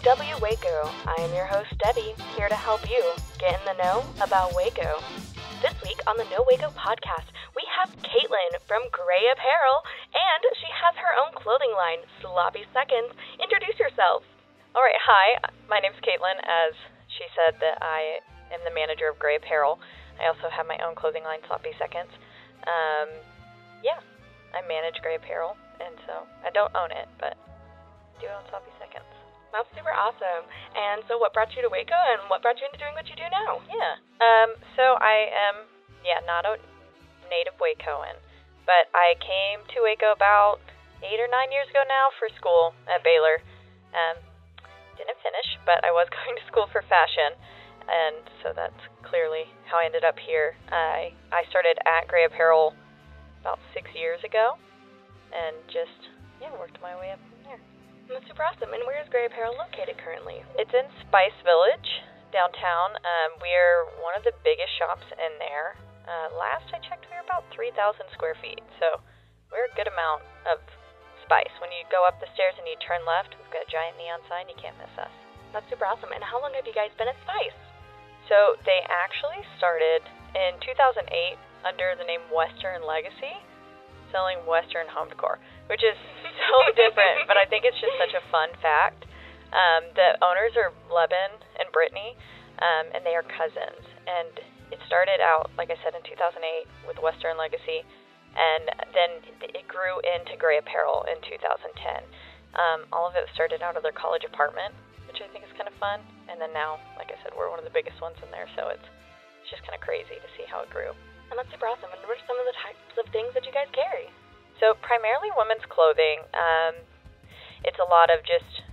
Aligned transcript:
KNOW 0.00 0.40
Waco. 0.40 0.88
I 1.04 1.20
am 1.20 1.36
your 1.36 1.44
host, 1.44 1.68
Debbie, 1.84 2.16
here 2.32 2.48
to 2.48 2.56
help 2.56 2.80
you 2.88 3.04
get 3.36 3.60
in 3.60 3.64
the 3.68 3.76
know 3.76 4.00
about 4.24 4.56
Waco. 4.56 5.04
This 5.60 5.76
week 5.84 6.00
on 6.08 6.16
the 6.16 6.24
Know 6.32 6.48
Waco 6.48 6.72
podcast, 6.72 7.28
we 7.52 7.60
have 7.76 7.92
Caitlin 8.00 8.56
from 8.64 8.88
Grae 8.88 9.28
Apparel, 9.28 9.84
and 10.16 10.42
she 10.56 10.72
has 10.72 10.96
her 10.96 11.12
own 11.20 11.36
clothing 11.36 11.76
line, 11.76 12.00
Sloppy 12.24 12.64
Seconds. 12.72 13.12
Introduce 13.36 13.76
yourself. 13.76 14.24
All 14.72 14.80
right, 14.80 14.96
hi. 14.96 15.36
My 15.68 15.76
name's 15.76 16.00
Caitlin. 16.00 16.40
As 16.40 16.72
she 17.12 17.28
said, 17.36 17.60
that 17.60 17.76
I 17.84 18.24
am 18.48 18.64
the 18.64 18.72
manager 18.72 19.12
of 19.12 19.20
Grae 19.20 19.36
Apparel. 19.36 19.76
I 20.16 20.32
also 20.32 20.48
have 20.48 20.64
my 20.64 20.80
own 20.80 20.96
clothing 20.96 21.22
line, 21.28 21.44
Sloppy 21.44 21.76
Seconds. 21.76 22.10
Um, 22.64 23.12
yeah, 23.84 24.00
I 24.56 24.64
manage 24.64 25.04
Grae 25.04 25.20
Apparel, 25.20 25.52
and 25.84 26.00
so 26.08 26.24
I 26.40 26.48
don't 26.48 26.72
own 26.72 26.96
it, 26.96 27.12
but 27.20 27.36
do 28.24 28.32
own 28.32 28.40
Sloppy 28.48 28.72
Seconds. 28.80 29.11
That's 29.52 29.68
super 29.76 29.92
awesome. 29.92 30.48
And 30.72 31.04
so, 31.06 31.20
what 31.20 31.36
brought 31.36 31.52
you 31.52 31.60
to 31.60 31.68
Waco, 31.68 31.94
and 31.94 32.24
what 32.32 32.40
brought 32.40 32.56
you 32.56 32.64
into 32.64 32.80
doing 32.80 32.96
what 32.96 33.04
you 33.12 33.16
do 33.20 33.28
now? 33.28 33.60
Yeah. 33.68 34.00
Um, 34.16 34.56
so 34.80 34.96
I 34.96 35.28
am, 35.28 35.68
yeah, 36.00 36.24
not 36.24 36.48
a 36.48 36.56
native 37.28 37.60
Wacoan, 37.60 38.16
but 38.64 38.88
I 38.96 39.12
came 39.20 39.60
to 39.76 39.84
Waco 39.84 40.16
about 40.16 40.64
eight 41.04 41.20
or 41.20 41.28
nine 41.28 41.52
years 41.52 41.68
ago 41.68 41.84
now 41.84 42.08
for 42.16 42.32
school 42.32 42.72
at 42.88 43.04
Baylor. 43.04 43.44
Um, 43.92 44.16
didn't 44.96 45.20
finish, 45.20 45.48
but 45.68 45.84
I 45.84 45.92
was 45.92 46.08
going 46.16 46.32
to 46.32 46.44
school 46.48 46.72
for 46.72 46.80
fashion, 46.88 47.36
and 47.84 48.24
so 48.40 48.56
that's 48.56 48.82
clearly 49.04 49.44
how 49.68 49.84
I 49.84 49.84
ended 49.84 50.08
up 50.08 50.16
here. 50.16 50.56
I 50.72 51.12
I 51.28 51.44
started 51.52 51.76
at 51.84 52.08
Grae 52.08 52.24
Apparel 52.24 52.72
about 53.44 53.60
six 53.76 53.92
years 53.92 54.24
ago, 54.24 54.56
and 55.28 55.60
just 55.68 56.08
yeah 56.40 56.48
worked 56.56 56.80
my 56.80 56.96
way 56.96 57.12
up 57.12 57.20
super 58.28 58.44
awesome. 58.44 58.76
And 58.76 58.84
where 58.84 59.00
is 59.00 59.08
Grae 59.08 59.30
Apparel 59.30 59.56
located 59.56 59.96
currently? 59.96 60.44
It's 60.60 60.72
in 60.76 60.84
Spice 61.08 61.36
Village 61.46 61.88
downtown. 62.34 62.96
Um, 63.00 63.40
we're 63.40 63.88
one 64.04 64.12
of 64.12 64.24
the 64.24 64.36
biggest 64.44 64.72
shops 64.76 65.06
in 65.16 65.32
there. 65.40 65.80
Uh, 66.04 66.34
last 66.34 66.66
I 66.74 66.82
checked, 66.84 67.08
we 67.08 67.16
were 67.16 67.24
about 67.24 67.46
3,000 67.54 67.72
square 68.12 68.34
feet, 68.42 68.60
so 68.82 68.98
we're 69.48 69.70
a 69.70 69.74
good 69.78 69.86
amount 69.86 70.26
of 70.44 70.58
spice. 71.22 71.52
When 71.62 71.70
you 71.70 71.86
go 71.88 72.02
up 72.04 72.18
the 72.18 72.28
stairs 72.34 72.58
and 72.58 72.66
you 72.66 72.74
turn 72.82 73.06
left, 73.06 73.32
we've 73.38 73.54
got 73.54 73.64
a 73.64 73.70
giant 73.70 73.96
neon 73.96 74.20
sign. 74.26 74.50
You 74.50 74.58
can't 74.58 74.76
miss 74.76 74.92
us. 74.98 75.14
That's 75.54 75.68
super 75.70 75.86
awesome. 75.86 76.10
And 76.10 76.24
how 76.24 76.42
long 76.42 76.52
have 76.58 76.66
you 76.66 76.74
guys 76.74 76.90
been 76.98 77.08
at 77.08 77.16
Spice? 77.24 77.56
So 78.26 78.58
they 78.66 78.82
actually 78.88 79.40
started 79.56 80.02
in 80.34 80.58
2008 80.64 81.06
under 81.64 81.94
the 81.94 82.06
name 82.08 82.24
Western 82.32 82.82
Legacy, 82.82 83.38
selling 84.12 84.38
Western 84.46 84.86
home 84.86 85.08
decor, 85.08 85.40
which 85.66 85.82
is 85.82 85.96
so 86.46 86.56
different. 86.76 87.26
but 87.26 87.40
I 87.40 87.48
think 87.48 87.64
it's 87.64 87.78
just 87.80 87.96
such 87.98 88.14
a 88.14 88.22
fun 88.30 88.52
fact. 88.60 89.08
Um, 89.52 89.88
the 89.96 90.16
owners 90.24 90.56
are 90.56 90.72
Leben 90.88 91.32
and 91.60 91.68
Brittany, 91.72 92.16
um, 92.60 92.92
and 92.92 93.04
they 93.04 93.16
are 93.16 93.24
cousins. 93.24 93.84
And 94.08 94.32
it 94.72 94.80
started 94.88 95.20
out, 95.20 95.52
like 95.60 95.68
I 95.68 95.76
said, 95.84 95.92
in 95.92 96.00
2008 96.04 96.68
with 96.88 96.96
Western 97.00 97.36
Legacy, 97.36 97.84
and 98.32 98.64
then 98.96 99.10
it 99.52 99.68
grew 99.68 100.00
into 100.00 100.40
Grae 100.40 100.56
Apparel 100.56 101.04
in 101.04 101.20
2010. 101.28 101.68
Um, 102.56 102.88
all 102.92 103.04
of 103.04 103.12
it 103.12 103.28
started 103.36 103.60
out 103.60 103.76
of 103.76 103.84
their 103.84 103.92
college 103.92 104.24
apartment, 104.24 104.72
which 105.04 105.20
I 105.20 105.28
think 105.32 105.44
is 105.44 105.52
kind 105.56 105.68
of 105.68 105.76
fun. 105.76 106.00
And 106.32 106.40
then 106.40 106.52
now, 106.56 106.80
like 106.96 107.12
I 107.12 107.20
said, 107.20 107.36
we're 107.36 107.52
one 107.52 107.60
of 107.60 107.68
the 107.68 107.76
biggest 107.76 108.00
ones 108.00 108.16
in 108.24 108.32
there, 108.32 108.48
so 108.56 108.72
it's 108.72 108.88
just 109.52 109.60
kind 109.68 109.76
of 109.76 109.84
crazy 109.84 110.16
to 110.16 110.28
see 110.36 110.48
how 110.48 110.64
it 110.64 110.72
grew. 110.72 110.96
And 111.32 111.40
that's 111.40 111.48
super 111.48 111.64
awesome. 111.64 111.88
And 111.88 112.04
what 112.04 112.20
are 112.20 112.26
some 112.28 112.36
of 112.36 112.44
the 112.44 112.52
types 112.60 112.92
of 113.00 113.08
things 113.08 113.32
that 113.32 113.48
you 113.48 113.56
guys 113.56 113.72
carry? 113.72 114.12
So 114.60 114.76
primarily 114.84 115.32
women's 115.32 115.64
clothing. 115.64 116.20
Um, 116.36 116.76
it's 117.64 117.80
a 117.80 117.88
lot 117.88 118.12
of 118.12 118.20
just 118.20 118.68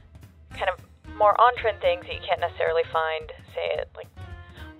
kind 0.60 0.68
of 0.68 0.76
more 1.16 1.40
on-trend 1.40 1.80
things 1.80 2.04
that 2.04 2.12
you 2.12 2.20
can't 2.20 2.44
necessarily 2.44 2.84
find, 2.92 3.32
say 3.56 3.80
at 3.80 3.88
like 3.96 4.12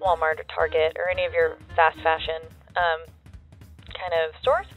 Walmart 0.04 0.44
or 0.44 0.48
Target 0.52 1.00
or 1.00 1.08
any 1.08 1.24
of 1.24 1.32
your 1.32 1.56
fast 1.72 1.96
fashion 2.04 2.44
um, 2.76 3.08
kind 3.96 4.12
of 4.12 4.36
stores, 4.44 4.68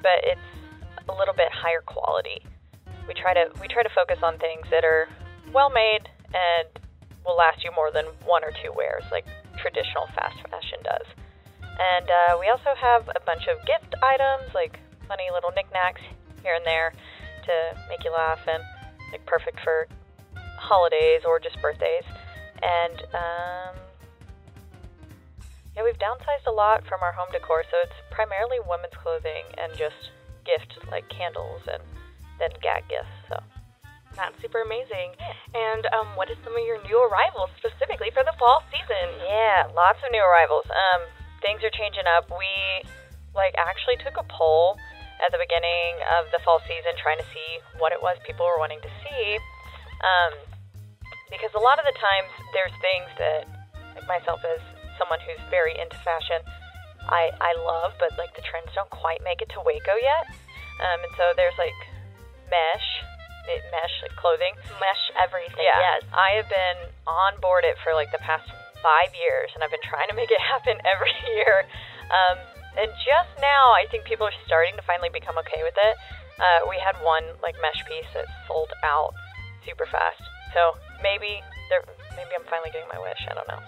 but 0.00 0.24
it's 0.24 0.48
a 0.96 1.12
little 1.12 1.36
bit 1.36 1.52
higher 1.52 1.84
quality. 1.84 2.40
We 3.04 3.12
try 3.12 3.36
to 3.36 3.52
we 3.60 3.68
try 3.68 3.84
to 3.84 3.92
focus 3.92 4.24
on 4.24 4.40
things 4.40 4.64
that 4.72 4.80
are 4.80 5.12
well 5.52 5.68
made 5.68 6.08
and 6.32 6.72
will 7.20 7.36
last 7.36 7.64
you 7.64 7.70
more 7.76 7.92
than 7.92 8.06
one 8.24 8.44
or 8.44 8.52
two 8.64 8.72
wears, 8.72 9.04
like 9.12 9.28
traditional 9.60 10.08
fast 10.16 10.40
fashion 10.48 10.80
does. 10.82 11.04
And 11.78 12.08
uh, 12.08 12.36
we 12.40 12.48
also 12.48 12.72
have 12.76 13.08
a 13.08 13.20
bunch 13.24 13.46
of 13.48 13.60
gift 13.66 13.94
items, 14.02 14.54
like 14.54 14.80
funny 15.08 15.28
little 15.32 15.50
knickknacks 15.54 16.00
here 16.42 16.54
and 16.54 16.64
there 16.64 16.92
to 17.44 17.54
make 17.88 18.02
you 18.04 18.12
laugh 18.12 18.40
and 18.48 18.62
like 19.12 19.24
perfect 19.26 19.60
for 19.60 19.86
holidays 20.58 21.22
or 21.24 21.38
just 21.38 21.60
birthdays. 21.60 22.04
And 22.62 22.98
um, 23.12 23.72
yeah, 25.76 25.84
we've 25.84 25.98
downsized 26.00 26.48
a 26.48 26.52
lot 26.52 26.86
from 26.88 27.02
our 27.02 27.12
home 27.12 27.28
decor, 27.32 27.62
so 27.70 27.76
it's 27.84 27.98
primarily 28.10 28.56
women's 28.64 28.96
clothing 28.96 29.44
and 29.60 29.76
just 29.76 30.10
gift 30.48 30.78
like 30.90 31.04
candles 31.12 31.60
and 31.68 31.82
then 32.40 32.50
gag 32.62 32.88
gifts. 32.88 33.12
So 33.28 33.36
That's 34.16 34.40
super 34.40 34.62
amazing. 34.64 35.12
And 35.52 35.84
um, 35.92 36.16
what 36.16 36.30
is 36.32 36.40
some 36.42 36.56
of 36.56 36.64
your 36.64 36.80
new 36.88 36.96
arrivals 36.96 37.52
specifically 37.60 38.08
for 38.16 38.24
the 38.24 38.32
fall 38.40 38.64
season? 38.72 39.20
yeah, 39.28 39.68
lots 39.76 40.00
of 40.00 40.08
new 40.10 40.24
arrivals. 40.24 40.64
Um, 40.72 41.04
things 41.42 41.62
are 41.64 41.72
changing 41.72 42.06
up. 42.06 42.30
We 42.30 42.84
like 43.34 43.54
actually 43.58 44.00
took 44.00 44.16
a 44.16 44.26
poll 44.26 44.78
at 45.20 45.32
the 45.32 45.40
beginning 45.40 45.96
of 46.20 46.28
the 46.32 46.40
fall 46.44 46.60
season, 46.68 46.92
trying 47.00 47.18
to 47.18 47.28
see 47.32 47.60
what 47.80 47.92
it 47.92 48.00
was 48.00 48.16
people 48.24 48.44
were 48.44 48.60
wanting 48.60 48.80
to 48.84 48.92
see. 49.04 49.40
Um, 50.04 50.32
because 51.32 51.50
a 51.56 51.62
lot 51.62 51.80
of 51.80 51.84
the 51.88 51.96
times 51.96 52.30
there's 52.52 52.74
things 52.80 53.08
that, 53.18 53.42
like 53.96 54.06
myself 54.06 54.44
as 54.44 54.60
someone 55.00 55.18
who's 55.24 55.40
very 55.48 55.72
into 55.76 55.96
fashion, 56.04 56.40
I 57.08 57.30
I 57.40 57.54
love, 57.62 57.94
but 57.98 58.14
like 58.18 58.34
the 58.36 58.42
trends 58.42 58.70
don't 58.74 58.90
quite 58.90 59.22
make 59.22 59.40
it 59.40 59.48
to 59.56 59.60
Waco 59.64 59.96
yet. 59.96 60.26
Um, 60.82 61.00
and 61.00 61.12
so 61.16 61.32
there's 61.36 61.56
like 61.56 61.76
mesh, 62.52 62.88
mesh 63.72 63.94
like 64.04 64.14
clothing. 64.20 64.52
Mesh 64.78 65.04
everything, 65.16 65.64
Yeah, 65.64 65.96
yes. 65.96 66.02
I 66.12 66.36
have 66.36 66.48
been 66.48 66.92
on 67.06 67.40
board 67.40 67.64
it 67.64 67.76
for 67.82 67.94
like 67.94 68.12
the 68.12 68.20
past 68.20 68.44
five 68.82 69.12
years, 69.16 69.52
and 69.54 69.62
I've 69.62 69.72
been 69.72 69.84
trying 69.84 70.08
to 70.08 70.16
make 70.16 70.30
it 70.30 70.40
happen 70.52 70.78
every 70.84 71.14
year. 71.32 71.64
Um, 72.10 72.38
and 72.76 72.92
just 73.04 73.32
now, 73.40 73.72
I 73.72 73.88
think 73.88 74.04
people 74.04 74.28
are 74.28 74.38
starting 74.44 74.76
to 74.76 74.84
finally 74.84 75.08
become 75.08 75.40
okay 75.40 75.64
with 75.64 75.76
it. 75.76 75.96
Uh, 76.36 76.68
we 76.68 76.76
had 76.76 76.96
one 77.00 77.24
like 77.40 77.56
mesh 77.64 77.80
piece 77.88 78.08
that 78.12 78.28
sold 78.44 78.68
out 78.84 79.16
super 79.64 79.88
fast, 79.88 80.20
so 80.52 80.76
maybe 81.00 81.40
maybe 82.12 82.32
I'm 82.36 82.44
finally 82.48 82.68
getting 82.68 82.88
my 82.92 83.00
wish. 83.00 83.20
I 83.24 83.32
don't 83.32 83.48
know. 83.48 83.60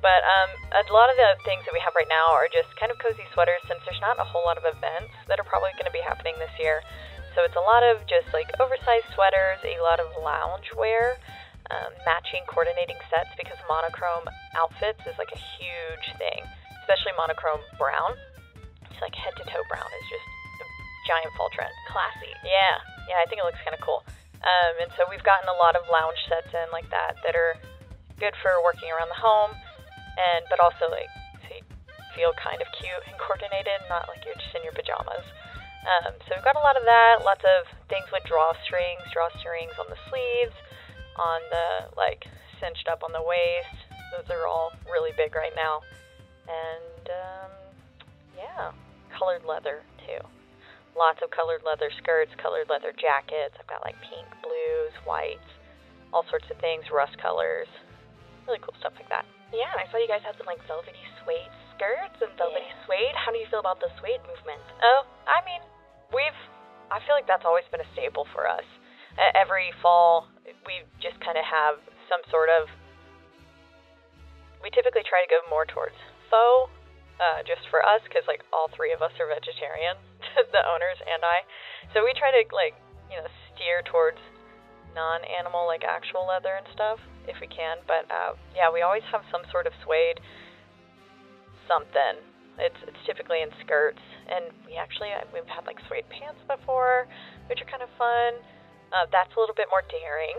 But 0.00 0.24
um, 0.24 0.50
a 0.72 0.84
lot 0.92 1.08
of 1.08 1.16
the 1.16 1.36
things 1.44 1.64
that 1.64 1.72
we 1.72 1.80
have 1.80 1.96
right 1.96 2.08
now 2.08 2.32
are 2.32 2.48
just 2.48 2.68
kind 2.76 2.92
of 2.92 3.00
cozy 3.00 3.24
sweaters, 3.32 3.60
since 3.68 3.80
there's 3.84 4.00
not 4.00 4.20
a 4.20 4.26
whole 4.28 4.44
lot 4.44 4.60
of 4.60 4.64
events 4.64 5.12
that 5.28 5.40
are 5.40 5.48
probably 5.48 5.72
going 5.76 5.88
to 5.88 5.94
be 5.94 6.04
happening 6.04 6.36
this 6.38 6.52
year. 6.60 6.84
So 7.36 7.44
it's 7.44 7.56
a 7.56 7.64
lot 7.64 7.84
of 7.84 8.00
just 8.08 8.32
like 8.32 8.48
oversized 8.60 9.12
sweaters, 9.12 9.60
a 9.64 9.76
lot 9.84 10.00
of 10.00 10.08
lounge 10.24 10.72
wear. 10.72 11.20
Um, 11.70 11.90
matching 12.06 12.46
coordinating 12.46 12.98
sets 13.10 13.30
because 13.34 13.58
monochrome 13.66 14.26
outfits 14.54 15.02
is 15.06 15.16
like 15.18 15.30
a 15.34 15.40
huge 15.58 16.06
thing, 16.18 16.40
especially 16.84 17.12
monochrome 17.18 17.62
brown. 17.80 18.14
It's 18.90 19.02
like 19.02 19.14
head 19.14 19.34
to 19.36 19.44
toe 19.44 19.64
brown 19.68 19.90
is 19.90 20.06
just 20.08 20.26
a 20.62 20.66
giant 21.10 21.32
fall 21.34 21.50
trend. 21.50 21.72
Classy. 21.90 22.32
Yeah, 22.46 22.78
yeah, 23.10 23.18
I 23.20 23.26
think 23.26 23.42
it 23.42 23.46
looks 23.46 23.60
kind 23.66 23.74
of 23.74 23.82
cool. 23.82 24.06
Um, 24.46 24.72
and 24.86 24.90
so 24.94 25.04
we've 25.10 25.24
gotten 25.26 25.48
a 25.50 25.58
lot 25.58 25.74
of 25.74 25.82
lounge 25.90 26.18
sets 26.30 26.52
in 26.54 26.68
like 26.70 26.86
that 26.94 27.18
that 27.26 27.34
are 27.34 27.58
good 28.20 28.36
for 28.40 28.62
working 28.62 28.88
around 28.94 29.10
the 29.10 29.18
home, 29.18 29.52
and 29.52 30.46
but 30.48 30.62
also 30.62 30.86
like 30.88 31.10
so 31.44 31.54
feel 32.16 32.32
kind 32.40 32.62
of 32.64 32.68
cute 32.78 33.04
and 33.10 33.16
coordinated, 33.20 33.76
not 33.92 34.08
like 34.08 34.24
you're 34.24 34.38
just 34.38 34.54
in 34.56 34.64
your 34.64 34.72
pajamas. 34.72 35.24
Um, 35.86 36.18
so 36.26 36.34
we've 36.34 36.42
got 36.46 36.58
a 36.58 36.64
lot 36.66 36.74
of 36.74 36.82
that, 36.82 37.22
lots 37.22 37.44
of 37.46 37.68
things 37.86 38.10
with 38.10 38.26
drawstrings, 38.26 39.06
drawstrings 39.14 39.76
on 39.78 39.86
the 39.86 40.00
sleeves, 40.10 40.56
on 41.18 41.40
the 41.50 41.68
like 41.96 42.24
cinched 42.60 42.88
up 42.88 43.02
on 43.04 43.12
the 43.12 43.22
waist. 43.22 43.76
Those 44.14 44.28
are 44.30 44.46
all 44.46 44.72
really 44.86 45.12
big 45.18 45.34
right 45.34 45.52
now, 45.56 45.82
and 46.46 47.04
um, 47.10 47.50
yeah, 48.38 48.70
colored 49.18 49.42
leather 49.44 49.82
too. 50.06 50.22
Lots 50.96 51.20
of 51.20 51.28
colored 51.34 51.60
leather 51.66 51.92
skirts, 52.00 52.32
colored 52.40 52.70
leather 52.72 52.94
jackets. 52.96 53.52
I've 53.60 53.68
got 53.68 53.84
like 53.84 53.98
pink, 54.00 54.24
blues, 54.40 54.94
whites, 55.04 55.44
all 56.14 56.24
sorts 56.32 56.48
of 56.48 56.56
things, 56.62 56.88
rust 56.88 57.18
colors, 57.20 57.68
really 58.48 58.62
cool 58.64 58.72
stuff 58.80 58.96
like 58.96 59.10
that. 59.12 59.26
Yeah, 59.52 59.68
and 59.76 59.78
I 59.82 59.86
saw 59.92 60.00
you 60.00 60.08
guys 60.08 60.24
had 60.24 60.34
some 60.40 60.48
like 60.48 60.62
velvety 60.64 60.96
suede 61.22 61.52
skirts 61.76 62.16
and 62.24 62.32
velvety 62.40 62.64
Yeah. 62.64 62.82
suede. 62.88 63.14
How 63.18 63.30
do 63.34 63.38
you 63.38 63.46
feel 63.52 63.60
about 63.60 63.78
the 63.84 63.92
suede 64.00 64.22
movement? 64.24 64.62
Oh, 64.80 65.04
I 65.28 65.44
mean, 65.44 65.60
we've. 66.14 66.38
I 66.88 67.02
feel 67.04 67.18
like 67.18 67.26
that's 67.26 67.44
always 67.44 67.66
been 67.74 67.82
a 67.82 67.90
staple 67.92 68.24
for 68.32 68.46
us. 68.48 68.64
Every 69.16 69.72
fall, 69.80 70.28
we 70.68 70.84
just 71.00 71.16
kind 71.24 71.40
of 71.40 71.46
have 71.48 71.80
some 72.08 72.20
sort 72.28 72.52
of. 72.52 72.68
We 74.60 74.68
typically 74.72 75.04
try 75.06 75.24
to 75.24 75.30
go 75.30 75.40
more 75.48 75.64
towards 75.64 75.96
faux, 76.28 76.68
uh, 77.16 77.40
just 77.46 77.64
for 77.72 77.80
us, 77.80 78.04
because 78.04 78.28
like 78.28 78.44
all 78.52 78.68
three 78.76 78.92
of 78.92 79.00
us 79.00 79.12
are 79.16 79.28
vegetarian, 79.28 79.96
the 80.52 80.62
owners 80.64 80.98
and 81.00 81.24
I. 81.24 81.46
So 81.94 82.04
we 82.04 82.12
try 82.12 82.32
to 82.32 82.42
like 82.52 82.76
you 83.08 83.16
know 83.16 83.28
steer 83.54 83.80
towards 83.88 84.20
non-animal 84.96 85.68
like 85.68 85.84
actual 85.84 86.24
leather 86.24 86.56
and 86.56 86.66
stuff 86.72 87.00
if 87.28 87.36
we 87.40 87.48
can. 87.48 87.80
But 87.88 88.08
uh, 88.08 88.36
yeah, 88.56 88.72
we 88.72 88.80
always 88.80 89.04
have 89.12 89.24
some 89.32 89.44
sort 89.52 89.68
of 89.68 89.72
suede 89.84 90.20
something. 91.68 92.20
It's 92.56 92.80
it's 92.88 93.02
typically 93.04 93.44
in 93.44 93.52
skirts, 93.60 94.00
and 94.28 94.48
we 94.64 94.80
actually 94.80 95.12
uh, 95.12 95.28
we've 95.32 95.46
had 95.48 95.68
like 95.68 95.76
suede 95.88 96.08
pants 96.08 96.40
before, 96.48 97.04
which 97.52 97.60
are 97.60 97.68
kind 97.68 97.84
of 97.84 97.92
fun. 98.00 98.40
Uh, 98.94 99.06
that's 99.10 99.34
a 99.34 99.38
little 99.40 99.56
bit 99.56 99.66
more 99.66 99.82
daring, 99.90 100.38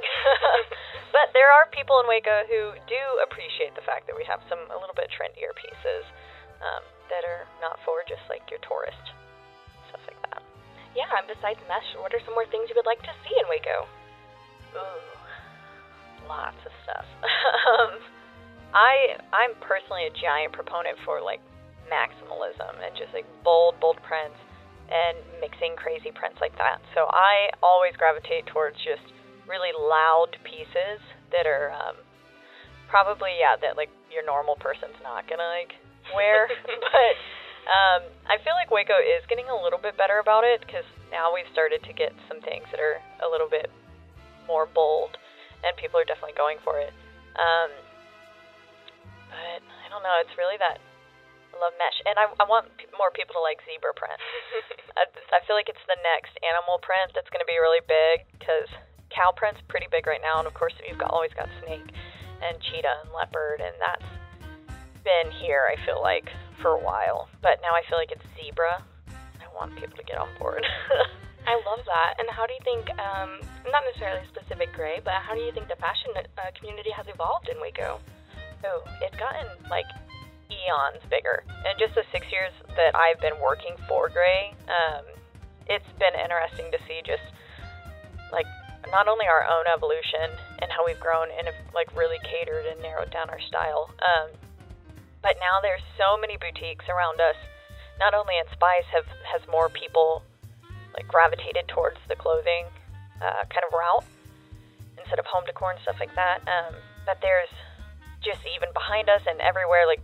but 1.15 1.35
there 1.35 1.51
are 1.51 1.67
people 1.75 1.99
in 1.99 2.07
Waco 2.07 2.47
who 2.47 2.71
do 2.87 3.03
appreciate 3.19 3.75
the 3.75 3.83
fact 3.83 4.07
that 4.07 4.15
we 4.15 4.23
have 4.23 4.39
some 4.47 4.63
a 4.71 4.77
little 4.79 4.95
bit 4.95 5.11
trendier 5.11 5.51
pieces 5.51 6.07
um, 6.63 6.83
that 7.11 7.27
are 7.27 7.43
not 7.59 7.75
for 7.83 8.07
just 8.07 8.23
like 8.31 8.47
your 8.47 8.63
tourist 8.63 9.03
stuff 9.91 9.99
like 10.07 10.19
that. 10.31 10.39
Yeah, 10.95 11.11
and 11.19 11.27
besides 11.27 11.59
mesh, 11.67 11.85
what 11.99 12.15
are 12.15 12.23
some 12.23 12.39
more 12.39 12.47
things 12.47 12.71
you 12.71 12.75
would 12.79 12.87
like 12.87 13.03
to 13.03 13.13
see 13.27 13.35
in 13.35 13.45
Waco? 13.51 13.83
Ooh, 14.79 15.03
lots 16.31 16.59
of 16.63 16.71
stuff. 16.87 17.07
um, 17.67 17.99
I 18.75 19.19
I'm 19.31 19.55
personally 19.63 20.07
a 20.07 20.13
giant 20.15 20.55
proponent 20.55 20.99
for 21.03 21.19
like 21.19 21.43
maximalism 21.87 22.79
and 22.83 22.95
just 22.95 23.11
like 23.11 23.27
bold, 23.43 23.79
bold 23.79 23.99
prints 24.03 24.39
and 24.87 25.19
mixing 25.43 25.75
crazy 25.75 26.11
prints 26.15 26.39
like 26.39 26.55
that. 26.57 26.79
So 26.95 27.07
I 27.11 27.51
always 27.61 27.95
gravitate 27.99 28.47
towards 28.47 28.77
just 28.83 29.03
really 29.47 29.71
loud 29.75 30.35
pieces 30.43 30.99
that 31.31 31.47
are 31.47 31.71
um, 31.71 31.95
probably 32.91 33.39
yeah 33.39 33.55
that 33.59 33.75
like 33.75 33.91
your 34.11 34.23
normal 34.23 34.55
person's 34.59 34.97
not 35.03 35.27
gonna 35.27 35.47
like 35.47 35.75
wear, 36.15 36.47
but 36.91 37.13
um, 37.67 38.07
I 38.31 38.39
feel 38.47 38.55
like 38.55 38.71
Waco 38.71 38.95
is 38.95 39.23
getting 39.27 39.51
a 39.51 39.57
little 39.57 39.79
bit 39.79 39.99
better 39.99 40.23
about 40.23 40.47
it 40.47 40.63
because 40.63 40.87
now 41.11 41.35
we've 41.35 41.47
started 41.51 41.83
to 41.83 41.91
get 41.91 42.15
some 42.31 42.39
things 42.39 42.63
that 42.71 42.79
are 42.79 43.03
a 43.19 43.27
little 43.27 43.51
bit 43.51 43.67
more 44.47 44.63
bold, 44.71 45.19
and 45.67 45.75
people 45.75 45.99
are 45.99 46.07
definitely 46.07 46.39
going 46.39 46.63
for 46.63 46.79
it. 46.79 46.95
Um, 47.35 47.71
but 49.27 49.59
I 49.59 49.85
don't 49.91 49.99
know. 49.99 50.15
It's 50.23 50.31
really 50.39 50.55
that 50.63 50.79
I 51.51 51.55
love 51.59 51.73
mesh, 51.79 51.99
and 52.05 52.15
I, 52.19 52.25
I 52.41 52.45
want 52.45 52.69
p- 52.77 52.89
more 52.95 53.09
people 53.11 53.33
to 53.37 53.43
like 53.43 53.63
zebra 53.65 53.95
print. 53.95 54.19
I, 54.99 55.09
I 55.33 55.39
feel 55.47 55.57
like 55.57 55.71
it's 55.71 55.83
the 55.89 55.97
next 56.03 56.35
animal 56.43 56.77
print 56.83 57.15
that's 57.15 57.29
going 57.33 57.41
to 57.41 57.49
be 57.49 57.57
really 57.57 57.81
big 57.85 58.27
because 58.35 58.69
cow 59.09 59.33
print's 59.33 59.61
pretty 59.71 59.87
big 59.89 60.05
right 60.05 60.21
now, 60.21 60.37
and 60.37 60.47
of 60.47 60.53
course 60.53 60.75
you've 60.83 60.99
got, 60.99 61.09
always 61.09 61.33
got 61.33 61.49
snake 61.63 61.87
and 62.43 62.53
cheetah 62.69 63.01
and 63.05 63.09
leopard, 63.15 63.63
and 63.63 63.73
that's 63.81 64.09
been 65.01 65.31
here. 65.39 65.65
I 65.65 65.79
feel 65.87 66.03
like 66.03 66.29
for 66.61 66.77
a 66.77 66.81
while, 66.81 67.29
but 67.41 67.63
now 67.63 67.73
I 67.73 67.81
feel 67.89 67.97
like 67.97 68.11
it's 68.11 68.25
zebra. 68.37 68.83
I 69.41 69.47
want 69.55 69.73
people 69.79 69.97
to 69.97 70.05
get 70.05 70.17
on 70.17 70.29
board. 70.37 70.61
I 71.47 71.55
love 71.63 71.79
that. 71.87 72.19
And 72.19 72.27
how 72.27 72.43
do 72.43 72.51
you 72.51 72.63
think, 72.67 72.91
um, 72.99 73.39
not 73.71 73.81
necessarily 73.87 74.19
specific 74.27 74.75
grae, 74.75 74.99
but 74.99 75.23
how 75.23 75.31
do 75.31 75.39
you 75.39 75.55
think 75.55 75.71
the 75.71 75.79
fashion 75.79 76.11
uh, 76.13 76.51
community 76.59 76.91
has 76.91 77.07
evolved 77.07 77.47
in 77.47 77.55
Waco? 77.63 78.03
Oh, 78.67 78.83
it's 78.99 79.15
gotten 79.15 79.47
like 79.71 79.87
eons 80.51 81.01
bigger. 81.09 81.43
And 81.65 81.77
just 81.79 81.95
the 81.95 82.03
six 82.11 82.27
years 82.31 82.51
that 82.75 82.95
I've 82.95 83.19
been 83.19 83.39
working 83.41 83.75
for 83.87 84.09
Grae, 84.09 84.53
um, 84.67 85.05
it's 85.67 85.87
been 85.99 86.15
interesting 86.15 86.71
to 86.71 86.79
see 86.87 87.01
just 87.03 87.23
like 88.31 88.47
not 88.91 89.07
only 89.07 89.27
our 89.27 89.43
own 89.43 89.67
evolution 89.67 90.31
and 90.61 90.71
how 90.71 90.85
we've 90.85 90.99
grown 90.99 91.27
and 91.37 91.47
have 91.47 91.59
like 91.75 91.91
really 91.95 92.19
catered 92.23 92.65
and 92.65 92.79
narrowed 92.81 93.11
down 93.11 93.29
our 93.29 93.41
style, 93.47 93.91
um, 93.99 94.31
but 95.21 95.35
now 95.43 95.59
there's 95.61 95.83
so 95.97 96.15
many 96.15 96.37
boutiques 96.37 96.87
around 96.87 97.19
us. 97.19 97.35
Not 97.99 98.13
only 98.13 98.37
in 98.37 98.45
Spice 98.53 98.87
have 98.93 99.07
has 99.27 99.41
more 99.49 99.69
people 99.69 100.23
like 100.93 101.07
gravitated 101.07 101.67
towards 101.67 101.97
the 102.07 102.15
clothing 102.15 102.65
uh, 103.21 103.43
kind 103.49 103.65
of 103.67 103.73
route 103.73 104.05
instead 104.97 105.19
of 105.19 105.25
home 105.25 105.43
decor 105.45 105.71
and 105.71 105.81
stuff 105.81 105.97
like 105.99 106.13
that, 106.15 106.39
um, 106.47 106.75
but 107.05 107.17
there's 107.21 107.51
just 108.23 108.39
even 108.55 108.69
behind 108.73 109.09
us 109.09 109.21
and 109.27 109.41
everywhere, 109.41 109.85
like 109.87 110.01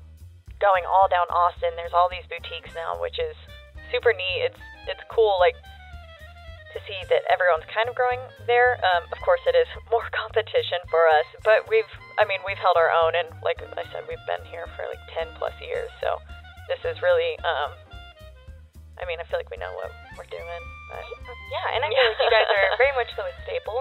going 0.63 0.87
all 0.87 1.11
down 1.11 1.27
Austin. 1.27 1.75
There's 1.75 1.91
all 1.91 2.07
these 2.07 2.23
boutiques 2.31 2.71
now, 2.71 2.95
which 3.03 3.19
is 3.19 3.35
super 3.91 4.15
neat. 4.15 4.47
It's 4.47 4.61
it's 4.87 5.03
cool, 5.11 5.35
like 5.43 5.59
to 6.73 6.79
see 6.89 6.97
that 7.07 7.21
everyone's 7.29 7.67
kind 7.69 7.85
of 7.87 7.93
growing 7.93 8.19
there. 8.49 8.81
Um, 8.81 9.05
of 9.13 9.19
course, 9.21 9.43
it 9.45 9.53
is 9.53 9.69
more 9.93 10.03
competition 10.11 10.81
for 10.89 11.05
us, 11.19 11.27
but 11.45 11.69
we've, 11.69 11.87
I 12.17 12.25
mean, 12.25 12.41
we've 12.41 12.59
held 12.59 12.75
our 12.75 12.89
own, 12.89 13.13
and 13.13 13.29
like 13.45 13.61
I 13.61 13.85
said, 13.93 14.09
we've 14.09 14.25
been 14.25 14.43
here 14.49 14.65
for 14.73 14.89
like 14.89 14.99
10 15.13 15.37
plus 15.37 15.53
years. 15.61 15.89
So 16.01 16.17
this 16.67 16.81
is 16.83 16.99
really, 17.05 17.37
um, 17.45 17.77
I 18.97 19.05
mean, 19.05 19.21
I 19.21 19.23
feel 19.29 19.37
like 19.37 19.53
we 19.53 19.61
know 19.61 19.71
what 19.77 19.93
we're 20.17 20.29
doing. 20.29 20.63
But 20.89 21.05
Yeah, 21.53 21.77
and 21.77 21.81
I 21.85 21.89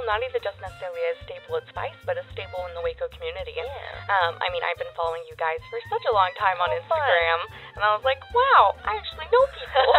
not 0.08 0.20
even 0.26 0.40
just 0.42 0.58
necessarily 0.62 1.00
a 1.10 1.14
staple 1.26 1.56
at 1.58 1.64
Spice, 1.70 1.96
but 2.06 2.18
a 2.18 2.24
staple 2.34 2.62
in 2.68 2.72
the 2.74 2.82
Waco 2.82 3.06
community. 3.14 3.54
And, 3.56 3.68
um, 4.10 4.32
I 4.42 4.48
mean, 4.50 4.62
I've 4.66 4.78
been 4.78 4.90
following 4.98 5.22
you 5.30 5.36
guys 5.38 5.62
for 5.70 5.78
such 5.90 6.04
a 6.08 6.12
long 6.14 6.30
time 6.38 6.58
on 6.60 6.70
Oh, 6.70 6.78
fun. 6.88 6.98
Instagram, 6.98 7.40
and 7.76 7.80
I 7.84 7.90
was 7.94 8.04
like, 8.06 8.20
wow, 8.34 8.74
I 8.86 8.96
actually 8.98 9.28
know 9.30 9.44
people. 9.56 9.86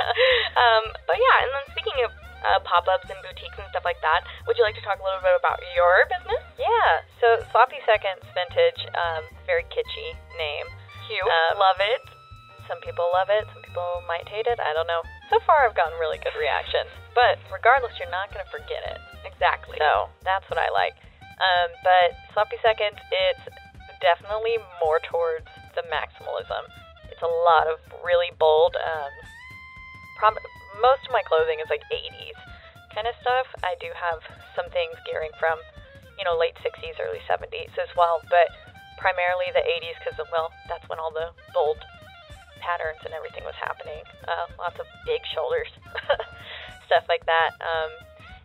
um, 0.64 0.84
but 1.06 1.16
yeah, 1.18 1.36
and 1.46 1.50
then 1.54 1.64
speaking 1.74 1.98
of 2.06 2.10
uh, 2.40 2.60
pop-ups 2.64 3.08
and 3.12 3.20
boutiques 3.20 3.56
and 3.60 3.68
stuff 3.68 3.84
like 3.84 4.00
that, 4.00 4.24
would 4.48 4.56
you 4.56 4.64
like 4.64 4.76
to 4.76 4.84
talk 4.84 4.96
a 4.96 5.04
little 5.04 5.20
bit 5.20 5.36
about 5.36 5.60
your 5.76 6.08
business? 6.08 6.40
Yeah, 6.56 7.04
so 7.20 7.26
Sloppy 7.52 7.80
Seconds 7.84 8.24
Vintage, 8.32 8.80
um, 8.96 9.28
very 9.44 9.64
kitschy 9.68 10.16
name. 10.40 10.66
Cute. 11.08 11.20
Um, 11.26 11.58
Love 11.60 11.80
it. 11.82 12.00
Some 12.68 12.78
people 12.86 13.02
love 13.10 13.26
it, 13.34 13.42
some 13.50 13.66
people 13.66 13.82
might 14.06 14.30
hate 14.30 14.46
it. 14.46 14.62
I 14.62 14.70
don't 14.70 14.86
know. 14.86 15.02
So 15.26 15.42
far, 15.42 15.66
I've 15.66 15.74
gotten 15.74 15.98
really 15.98 16.22
good 16.22 16.38
reactions. 16.38 16.86
But 17.18 17.42
regardless, 17.50 17.90
you're 17.98 18.12
not 18.14 18.30
going 18.30 18.46
to 18.46 18.50
forget 18.54 18.78
it. 18.86 19.00
Exactly. 19.24 19.76
So 19.78 20.08
that's 20.24 20.44
what 20.48 20.58
I 20.58 20.68
like. 20.72 20.96
Um, 21.40 21.68
but 21.80 22.08
Sloppy 22.36 22.60
Seconds, 22.60 23.00
it's 23.10 23.44
definitely 24.04 24.60
more 24.80 25.00
towards 25.08 25.48
the 25.76 25.84
maximalism. 25.88 26.68
It's 27.08 27.22
a 27.24 27.32
lot 27.48 27.68
of 27.68 27.80
really 28.04 28.32
bold. 28.36 28.76
Um, 28.76 29.12
prob- 30.20 30.44
most 30.80 31.04
of 31.08 31.12
my 31.12 31.24
clothing 31.24 31.60
is 31.60 31.68
like 31.72 31.84
80s 31.88 32.36
kind 32.92 33.06
of 33.06 33.14
stuff. 33.24 33.48
I 33.64 33.76
do 33.80 33.88
have 33.94 34.20
some 34.56 34.68
things 34.74 34.96
gearing 35.06 35.32
from, 35.38 35.56
you 36.18 36.24
know, 36.28 36.36
late 36.36 36.56
60s, 36.60 36.98
early 37.00 37.22
70s 37.24 37.72
as 37.80 37.90
well, 37.96 38.20
but 38.28 38.50
primarily 39.00 39.48
the 39.56 39.64
80s 39.64 39.96
because, 40.02 40.18
well, 40.28 40.52
that's 40.68 40.84
when 40.90 41.00
all 41.00 41.14
the 41.14 41.32
bold 41.56 41.80
patterns 42.60 43.00
and 43.08 43.16
everything 43.16 43.44
was 43.48 43.56
happening. 43.56 44.04
Uh, 44.28 44.46
lots 44.60 44.76
of 44.76 44.86
big 45.08 45.24
shoulders, 45.32 45.70
stuff 46.86 47.08
like 47.08 47.24
that. 47.24 47.56
Um, 47.62 47.90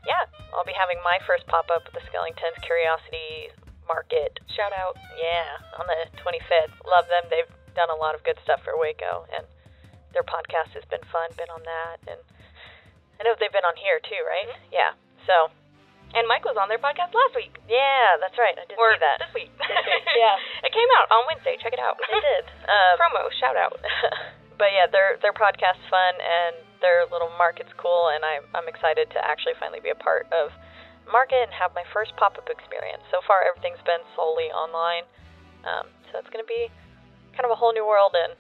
yeah, 0.08 0.24
I'll 0.54 0.66
be 0.68 0.76
having 0.78 1.02
my 1.04 1.18
first 1.26 1.46
pop 1.50 1.68
up 1.74 1.84
at 1.90 1.94
the 1.94 2.02
Skellington's 2.10 2.58
Curiosity 2.64 3.50
Market. 3.90 4.40
Shout 4.54 4.74
out. 4.74 4.96
Yeah, 5.18 5.78
on 5.82 5.86
the 5.86 6.10
25th. 6.22 6.74
Love 6.88 7.06
them. 7.10 7.26
They've 7.30 7.50
done 7.78 7.90
a 7.92 7.98
lot 8.00 8.16
of 8.16 8.24
good 8.24 8.38
stuff 8.46 8.62
for 8.66 8.74
Waco, 8.80 9.26
and 9.36 9.46
their 10.16 10.24
podcast 10.26 10.72
has 10.74 10.86
been 10.90 11.04
fun. 11.12 11.30
Been 11.38 11.52
on 11.52 11.62
that, 11.68 12.00
and 12.08 12.22
I 13.20 13.28
know 13.28 13.36
they've 13.38 13.52
been 13.54 13.68
on 13.68 13.76
here 13.78 14.00
too, 14.02 14.22
right? 14.26 14.50
Yeah. 14.72 14.96
So 15.28 15.52
And 16.16 16.24
Mike 16.32 16.46
was 16.48 16.56
on 16.56 16.72
their 16.72 16.80
podcast 16.80 17.12
last 17.12 17.36
week. 17.36 17.60
Yeah, 17.68 18.16
that's 18.24 18.38
right. 18.40 18.56
I 18.56 18.64
did 18.64 18.80
or 18.80 18.96
see 18.96 19.04
that. 19.04 19.18
this 19.20 19.34
week. 19.36 19.52
week, 19.52 19.68
yeah. 20.22 20.40
it 20.64 20.72
came 20.72 20.88
out 21.02 21.12
on 21.12 21.28
Wednesday. 21.28 21.60
Check 21.60 21.76
it 21.76 21.82
out. 21.84 22.00
It 22.00 22.24
did. 22.24 22.46
Um, 22.64 22.96
Promo, 22.96 23.28
shout 23.36 23.58
out. 23.60 23.76
but 24.60 24.72
yeah, 24.72 24.88
their 24.88 25.20
their 25.20 25.36
podcast's 25.36 25.84
fun 25.92 26.14
and 26.22 26.56
their 26.86 27.10
little 27.10 27.34
market's 27.34 27.74
cool, 27.82 28.14
and 28.14 28.22
I'm 28.22 28.46
I'm 28.54 28.70
excited 28.70 29.10
to 29.18 29.20
actually 29.26 29.58
finally 29.58 29.82
be 29.82 29.90
a 29.90 29.98
part 29.98 30.30
of 30.30 30.54
market 31.10 31.42
and 31.42 31.50
have 31.58 31.74
my 31.74 31.82
first 31.90 32.14
pop 32.22 32.38
up 32.38 32.46
experience. 32.46 33.02
So 33.10 33.26
far, 33.26 33.42
everything's 33.42 33.82
been 33.82 34.06
solely 34.14 34.54
online, 34.54 35.10
um, 35.66 35.90
so 36.14 36.22
it's 36.22 36.30
gonna 36.30 36.46
be 36.46 36.70
kind 37.34 37.50
of 37.50 37.52
a 37.52 37.58
whole 37.58 37.74
new 37.74 37.86
world. 37.90 38.14
And 38.14 38.38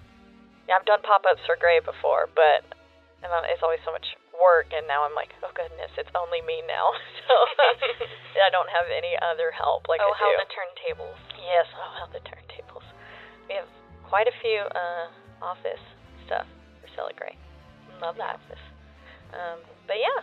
yeah, 0.69 0.77
I've 0.77 0.85
done 0.85 1.01
pop 1.01 1.25
ups 1.25 1.41
for 1.49 1.57
Grae 1.57 1.81
before, 1.81 2.29
but 2.37 2.61
and 3.25 3.33
it's 3.49 3.65
always 3.65 3.81
so 3.81 3.89
much 3.89 4.05
work, 4.37 4.69
and 4.69 4.85
now 4.85 5.01
I'm 5.01 5.17
like, 5.17 5.33
oh 5.41 5.49
goodness, 5.57 5.89
it's 5.97 6.13
only 6.13 6.45
me 6.45 6.61
now, 6.69 6.93
so 7.25 7.33
I 8.45 8.53
don't 8.53 8.69
have 8.69 8.85
any 8.93 9.17
other 9.17 9.49
help. 9.49 9.89
Like 9.89 10.05
oh, 10.05 10.13
I 10.13 10.21
how 10.21 10.29
do. 10.29 10.37
the 10.37 10.49
turntables. 10.53 11.17
Yes, 11.41 11.65
oh 11.73 11.89
how 11.97 12.07
the 12.13 12.21
turntables. 12.21 12.85
We 13.49 13.57
have 13.57 13.69
quite 14.05 14.29
a 14.29 14.35
few 14.45 14.61
uh, 14.69 15.09
office 15.41 15.81
stuff 16.29 16.45
for 16.81 17.09
Grae. 17.17 17.37
Love 18.01 18.17
that. 18.17 18.39
Um, 19.35 19.59
but 19.87 19.97
yeah, 19.99 20.19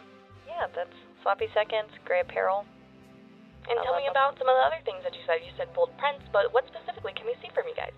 yeah, 0.49 0.65
that's 0.73 0.95
sloppy 1.23 1.49
seconds, 1.53 1.93
grae 2.07 2.23
apparel. 2.25 2.65
And 3.71 3.79
I 3.79 3.87
tell 3.87 3.95
me 3.95 4.11
them. 4.11 4.17
about 4.17 4.35
some 4.43 4.51
of 4.51 4.59
the 4.59 4.65
other 4.67 4.83
things 4.83 5.07
that 5.07 5.15
you 5.15 5.23
said. 5.23 5.39
You 5.45 5.55
said 5.55 5.71
bold 5.71 5.95
prints, 6.01 6.27
but 6.35 6.51
what 6.51 6.67
specifically 6.67 7.15
can 7.15 7.31
we 7.31 7.39
see 7.39 7.51
from 7.55 7.71
you 7.71 7.77
guys? 7.79 7.95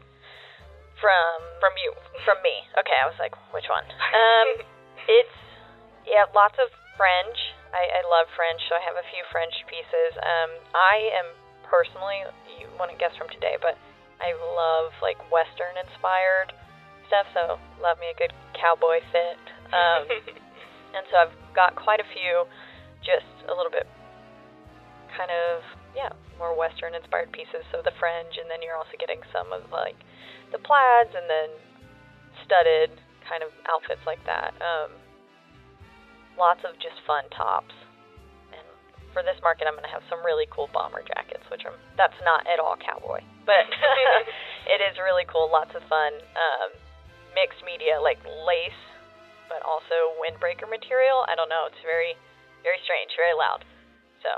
From 1.00 1.40
From 1.60 1.74
you. 1.80 1.90
from 2.24 2.38
me. 2.44 2.68
Okay, 2.76 2.96
I 3.00 3.08
was 3.08 3.16
like, 3.16 3.32
which 3.56 3.66
one? 3.68 3.84
Um, 4.14 4.48
it's 5.08 5.38
yeah, 6.04 6.28
lots 6.36 6.56
of 6.60 6.68
French. 7.00 7.36
I, 7.72 8.00
I 8.00 8.02
love 8.06 8.30
French, 8.38 8.60
so 8.70 8.78
I 8.78 8.82
have 8.84 8.94
a 8.94 9.06
few 9.10 9.24
French 9.34 9.56
pieces. 9.66 10.14
Um, 10.20 10.50
I 10.76 11.10
am 11.18 11.28
personally, 11.66 12.22
you 12.60 12.70
wouldn't 12.78 13.00
guess 13.02 13.16
from 13.18 13.26
today, 13.34 13.58
but 13.58 13.74
I 14.22 14.30
love 14.36 14.94
like 15.02 15.18
Western 15.32 15.74
inspired 15.80 16.54
stuff. 17.10 17.26
So 17.34 17.58
love 17.82 17.98
me 17.98 18.14
a 18.14 18.16
good 18.16 18.32
cowboy 18.54 19.02
fit. 19.10 19.40
Um, 19.72 20.02
and 20.96 21.04
so 21.10 21.14
I've 21.28 21.36
got 21.54 21.76
quite 21.76 22.00
a 22.00 22.08
few, 22.12 22.44
just 23.04 23.28
a 23.48 23.54
little 23.54 23.72
bit, 23.72 23.86
kind 25.16 25.30
of 25.30 25.62
yeah, 25.94 26.10
more 26.38 26.52
Western 26.58 26.94
inspired 26.94 27.30
pieces. 27.30 27.62
So 27.70 27.80
the 27.80 27.94
fringe, 28.02 28.34
and 28.36 28.50
then 28.50 28.60
you're 28.60 28.76
also 28.76 28.98
getting 28.98 29.22
some 29.30 29.54
of 29.54 29.70
like 29.70 29.96
the 30.50 30.58
plaids, 30.58 31.14
and 31.14 31.26
then 31.30 31.50
studded 32.44 32.90
kind 33.24 33.42
of 33.46 33.50
outfits 33.70 34.02
like 34.04 34.20
that. 34.26 34.52
Um, 34.60 34.90
lots 36.36 36.60
of 36.66 36.76
just 36.82 36.98
fun 37.06 37.24
tops. 37.32 37.74
And 38.52 38.66
for 39.14 39.22
this 39.22 39.38
market, 39.40 39.70
I'm 39.70 39.78
going 39.78 39.86
to 39.86 39.94
have 39.94 40.04
some 40.10 40.20
really 40.26 40.46
cool 40.50 40.68
bomber 40.74 41.02
jackets, 41.06 41.46
which 41.48 41.62
I'm 41.64 41.78
that's 41.96 42.18
not 42.26 42.46
at 42.50 42.58
all 42.58 42.76
cowboy, 42.78 43.22
but 43.46 43.66
it 44.74 44.82
is 44.82 44.98
really 45.00 45.24
cool. 45.30 45.48
Lots 45.50 45.72
of 45.74 45.82
fun. 45.86 46.12
Um, 46.34 46.70
mixed 47.34 47.62
media 47.66 47.98
like 47.98 48.18
lace, 48.46 48.82
but 49.48 49.60
also 49.62 50.16
windbreaker 50.20 50.68
material. 50.68 51.24
I 51.28 51.34
don't 51.34 51.48
know. 51.48 51.68
It's 51.68 51.80
very, 51.84 52.16
very 52.62 52.80
strange, 52.82 53.12
very 53.16 53.36
loud. 53.36 53.64
So 54.24 54.30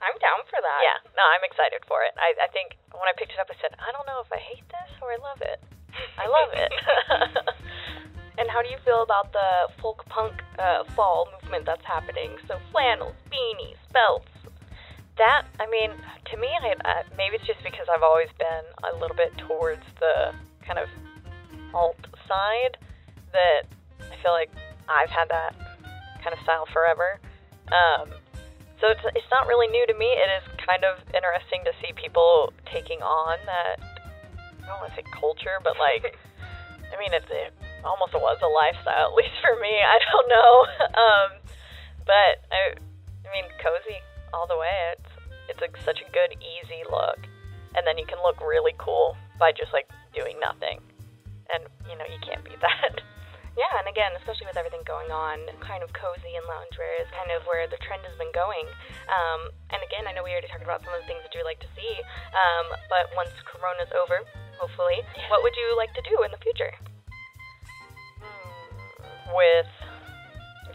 I'm 0.00 0.16
down 0.20 0.40
for 0.48 0.60
that. 0.60 0.80
yeah, 0.80 0.98
no, 1.12 1.24
I'm 1.36 1.44
excited 1.44 1.84
for 1.84 2.02
it. 2.04 2.16
I, 2.16 2.32
I 2.44 2.48
think 2.52 2.80
when 2.92 3.06
I 3.06 3.14
picked 3.16 3.36
it 3.36 3.40
up, 3.40 3.52
I 3.52 3.56
said, 3.60 3.76
I 3.76 3.92
don't 3.92 4.08
know 4.08 4.24
if 4.24 4.30
I 4.32 4.40
hate 4.40 4.64
this 4.68 4.90
or 5.04 5.12
I 5.12 5.20
love 5.20 5.40
it. 5.44 5.60
I 6.16 6.26
love 6.30 6.50
it. 6.56 6.72
And 8.40 8.48
how 8.48 8.62
do 8.62 8.70
you 8.70 8.78
feel 8.86 9.02
about 9.02 9.32
the 9.32 9.68
folk 9.82 10.02
punk 10.08 10.32
uh, 10.58 10.84
fall 10.96 11.28
movement 11.42 11.66
that's 11.66 11.84
happening? 11.84 12.36
So 12.48 12.56
flannels, 12.72 13.12
beanies, 13.28 13.76
belts. 13.92 14.32
that, 15.18 15.44
I 15.60 15.68
mean, 15.68 15.90
to 16.32 16.36
me, 16.38 16.48
I, 16.48 16.72
I, 16.88 17.02
maybe 17.18 17.36
it's 17.36 17.46
just 17.46 17.62
because 17.62 17.84
I've 17.92 18.02
always 18.02 18.32
been 18.38 18.64
a 18.90 18.96
little 18.96 19.16
bit 19.16 19.36
towards 19.46 19.84
the 20.00 20.32
kind 20.64 20.78
of 20.78 20.88
alt 21.74 22.00
side 22.26 22.80
that 23.32 23.68
I 24.10 24.16
feel 24.22 24.32
like 24.32 24.50
I've 24.88 25.10
had 25.10 25.28
that 25.28 25.54
kind 26.22 26.32
of 26.32 26.40
style 26.42 26.66
forever. 26.72 27.20
Um, 27.70 28.10
so 28.80 28.88
it's 28.88 29.04
it's 29.14 29.30
not 29.30 29.46
really 29.46 29.68
new 29.68 29.86
to 29.86 29.94
me. 29.94 30.08
It 30.08 30.30
is 30.40 30.44
kind 30.64 30.84
of 30.84 30.96
interesting 31.12 31.60
to 31.68 31.72
see 31.84 31.92
people 31.92 32.52
taking 32.72 33.04
on 33.04 33.36
that. 33.44 33.76
I 33.76 34.66
don't 34.66 34.80
want 34.80 34.92
to 34.92 34.96
say 34.96 35.06
culture, 35.12 35.60
but 35.62 35.76
like, 35.76 36.16
I 36.92 36.96
mean, 36.96 37.12
it's 37.12 37.28
it 37.28 37.52
almost 37.84 38.16
was 38.16 38.40
a 38.40 38.48
lifestyle, 38.48 39.12
at 39.12 39.14
least 39.14 39.36
for 39.44 39.56
me. 39.60 39.72
I 39.84 39.98
don't 40.00 40.28
know, 40.32 40.52
um, 41.04 41.28
but 42.08 42.40
I, 42.48 42.60
I 43.24 43.28
mean, 43.28 43.44
cozy 43.60 44.00
all 44.32 44.48
the 44.48 44.56
way. 44.56 44.96
It's 44.96 45.12
it's 45.52 45.60
like 45.60 45.76
such 45.84 46.00
a 46.00 46.08
good, 46.12 46.32
easy 46.40 46.80
look, 46.88 47.20
and 47.76 47.84
then 47.84 47.98
you 48.00 48.06
can 48.08 48.18
look 48.24 48.40
really 48.40 48.74
cool 48.78 49.16
by 49.38 49.52
just 49.52 49.76
like 49.76 49.92
doing 50.16 50.40
nothing, 50.40 50.80
and 51.52 51.68
you 51.84 52.00
know 52.00 52.08
you 52.08 52.20
can't 52.24 52.42
beat 52.44 52.60
that. 52.64 53.04
Yeah, 53.58 53.70
and 53.82 53.88
again, 53.90 54.14
especially 54.16 54.46
with 54.46 54.56
everything 54.56 54.80
going 54.86 55.10
on, 55.10 55.42
kind 55.60 55.82
of 55.82 55.90
cozy 55.92 56.32
and 56.38 56.46
loungewear 56.46 57.02
is 57.02 57.10
kind 57.12 57.28
of 57.34 57.42
where 57.50 57.66
the 57.66 57.76
trend 57.82 58.06
has 58.06 58.14
been 58.16 58.30
going. 58.32 58.64
Um, 59.10 59.50
and 59.74 59.82
again, 59.84 60.06
I 60.06 60.14
know 60.14 60.22
we 60.24 60.30
already 60.32 60.48
talked 60.48 60.62
about 60.64 60.80
some 60.86 60.94
of 60.94 61.02
the 61.02 61.08
things 61.10 61.20
that 61.26 61.34
you 61.34 61.42
like 61.44 61.58
to 61.60 61.70
see, 61.76 61.92
um, 62.32 62.72
but 62.88 63.10
once 63.18 63.34
Corona's 63.44 63.90
over, 63.92 64.22
hopefully, 64.56 65.02
what 65.28 65.42
would 65.42 65.52
you 65.58 65.74
like 65.76 65.92
to 65.98 66.02
do 66.06 66.22
in 66.24 66.30
the 66.30 66.40
future? 66.40 66.72
With 69.34 69.70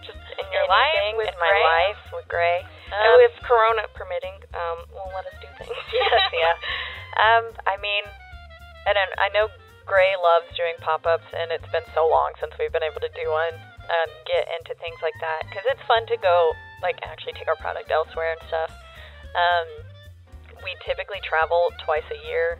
Just 0.03 0.19
in 0.39 0.47
your 0.53 0.67
life, 0.69 0.95
anything 0.95 1.17
with 1.17 1.31
in 1.31 1.39
my 1.39 1.51
Grae? 1.51 1.63
life 1.91 2.01
with 2.13 2.27
Grae. 2.31 2.61
and 2.91 3.07
Um, 3.07 3.17
with 3.19 3.35
Corona 3.43 3.83
permitting, 3.95 4.35
um, 4.55 4.85
well, 4.93 5.11
let 5.15 5.25
us 5.27 5.35
do 5.41 5.47
things. 5.59 5.75
yes, 5.95 6.21
yeah. 6.35 6.55
Um, 7.15 7.55
I 7.63 7.79
mean, 7.79 8.03
I 8.85 8.91
don't. 8.91 9.07
I 9.17 9.29
know 9.31 9.47
Grae 9.85 10.17
loves 10.17 10.49
doing 10.57 10.73
pop-ups, 10.81 11.29
and 11.33 11.53
it's 11.53 11.69
been 11.69 11.85
so 11.93 12.09
long 12.09 12.33
since 12.41 12.53
we've 12.57 12.73
been 12.73 12.85
able 12.85 13.01
to 13.01 13.13
do 13.13 13.29
one 13.29 13.53
and 13.53 14.09
get 14.25 14.49
into 14.49 14.73
things 14.81 14.97
like 15.05 15.13
that 15.21 15.45
because 15.45 15.61
it's 15.69 15.81
fun 15.85 16.09
to 16.09 16.17
go 16.17 16.57
like 16.81 16.97
actually 17.05 17.37
take 17.37 17.45
our 17.47 17.57
product 17.61 17.93
elsewhere 17.93 18.33
and 18.33 18.41
stuff. 18.49 18.73
Um, 19.37 19.67
we 20.65 20.73
typically 20.81 21.21
travel 21.21 21.69
twice 21.85 22.05
a 22.09 22.19
year 22.25 22.57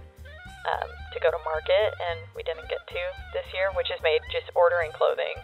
um, 0.69 0.89
to 1.13 1.17
go 1.17 1.33
to 1.33 1.41
market, 1.41 1.97
and 1.97 2.21
we 2.37 2.45
didn't 2.45 2.69
get 2.69 2.85
to 2.85 3.01
this 3.33 3.49
year, 3.53 3.73
which 3.73 3.89
has 3.89 3.97
made 4.05 4.21
just 4.29 4.53
ordering 4.53 4.93
clothing 4.93 5.35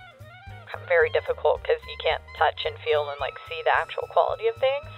very 0.92 1.08
difficult 1.16 1.64
because 1.64 1.80
you 1.88 1.98
can't 2.04 2.20
touch 2.36 2.68
and 2.68 2.76
feel 2.84 3.08
and 3.08 3.16
like 3.24 3.40
see 3.48 3.64
the 3.64 3.72
actual 3.72 4.12
quality 4.12 4.52
of 4.52 4.56
things. 4.60 4.92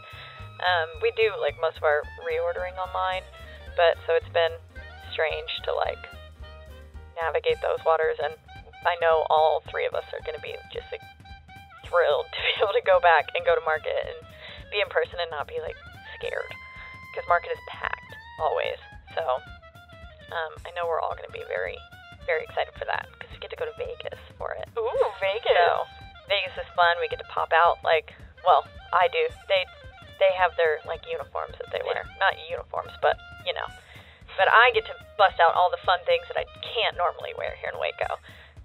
Um, 0.58 0.90
we 1.06 1.14
do 1.14 1.38
like 1.38 1.54
most 1.62 1.78
of 1.78 1.86
our 1.86 2.02
reordering 2.26 2.74
online, 2.82 3.22
but 3.78 4.02
so 4.10 4.18
it's 4.18 4.34
been 4.34 4.58
strange 5.14 5.54
to 5.70 5.72
like 5.74 6.02
navigate 7.18 7.60
those 7.62 7.82
waters. 7.86 8.18
And 8.22 8.34
I 8.86 8.96
know 9.00 9.26
all 9.30 9.64
three 9.70 9.86
of 9.86 9.94
us 9.94 10.06
are 10.12 10.24
going 10.26 10.38
to 10.38 10.44
be 10.44 10.56
just 10.74 10.88
like 10.92 11.04
thrilled 11.88 12.28
to 12.34 12.40
be 12.40 12.54
able 12.62 12.76
to 12.76 12.86
go 12.86 13.00
back 13.00 13.30
and 13.36 13.46
go 13.46 13.56
to 13.56 13.64
market 13.64 13.94
and 13.94 14.18
be 14.74 14.82
in 14.82 14.90
person 14.90 15.22
and 15.22 15.30
not 15.30 15.48
be 15.48 15.62
like 15.62 15.78
scared 16.18 16.52
because 17.14 17.30
market 17.30 17.54
is 17.54 17.62
packed 17.70 18.14
always. 18.42 18.80
So 19.14 19.22
um, 19.24 20.52
I 20.66 20.74
know 20.74 20.90
we're 20.90 21.02
all 21.04 21.14
going 21.14 21.30
to 21.30 21.36
be 21.36 21.46
very, 21.46 21.78
very 22.26 22.42
excited 22.50 22.74
for 22.82 22.90
that 22.90 23.06
because 23.14 23.30
we 23.30 23.38
get 23.38 23.54
to 23.54 23.60
go 23.60 23.70
to 23.70 23.76
Vegas 23.78 24.18
for 24.42 24.58
it. 24.58 24.66
Ooh, 24.74 25.06
Vegas. 25.22 25.54
So 25.54 25.86
Vegas 26.26 26.58
is 26.58 26.70
fun. 26.74 26.98
We 26.98 27.06
get 27.12 27.22
to 27.22 27.30
pop 27.30 27.54
out 27.54 27.78
like, 27.86 28.10
well, 28.42 28.66
I 28.92 29.08
do. 29.14 29.30
They 29.46 29.62
they 30.18 30.34
have 30.38 30.58
their 30.58 30.82
like 30.90 31.06
uniforms 31.06 31.54
that 31.62 31.70
they 31.70 31.86
wear. 31.86 32.02
Not 32.18 32.34
uniforms, 32.50 32.94
but 33.02 33.20
you 33.46 33.54
know. 33.54 33.70
But 34.38 34.50
I 34.50 34.74
get 34.74 34.86
to 34.90 34.96
bust 35.18 35.38
out 35.38 35.54
all 35.54 35.70
the 35.70 35.82
fun 35.86 36.02
things 36.10 36.26
that 36.30 36.38
I 36.38 36.46
can't 36.62 36.98
normally 36.98 37.38
wear 37.38 37.54
here 37.62 37.70
in 37.70 37.78
Waco. 37.78 38.18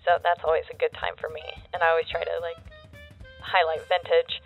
So 0.07 0.17
that's 0.23 0.41
always 0.45 0.65
a 0.73 0.77
good 0.81 0.93
time 0.97 1.15
for 1.21 1.29
me. 1.29 1.45
And 1.77 1.85
I 1.85 1.93
always 1.93 2.09
try 2.09 2.25
to 2.25 2.37
like 2.41 2.61
highlight 3.45 3.85
vintage. 3.89 4.41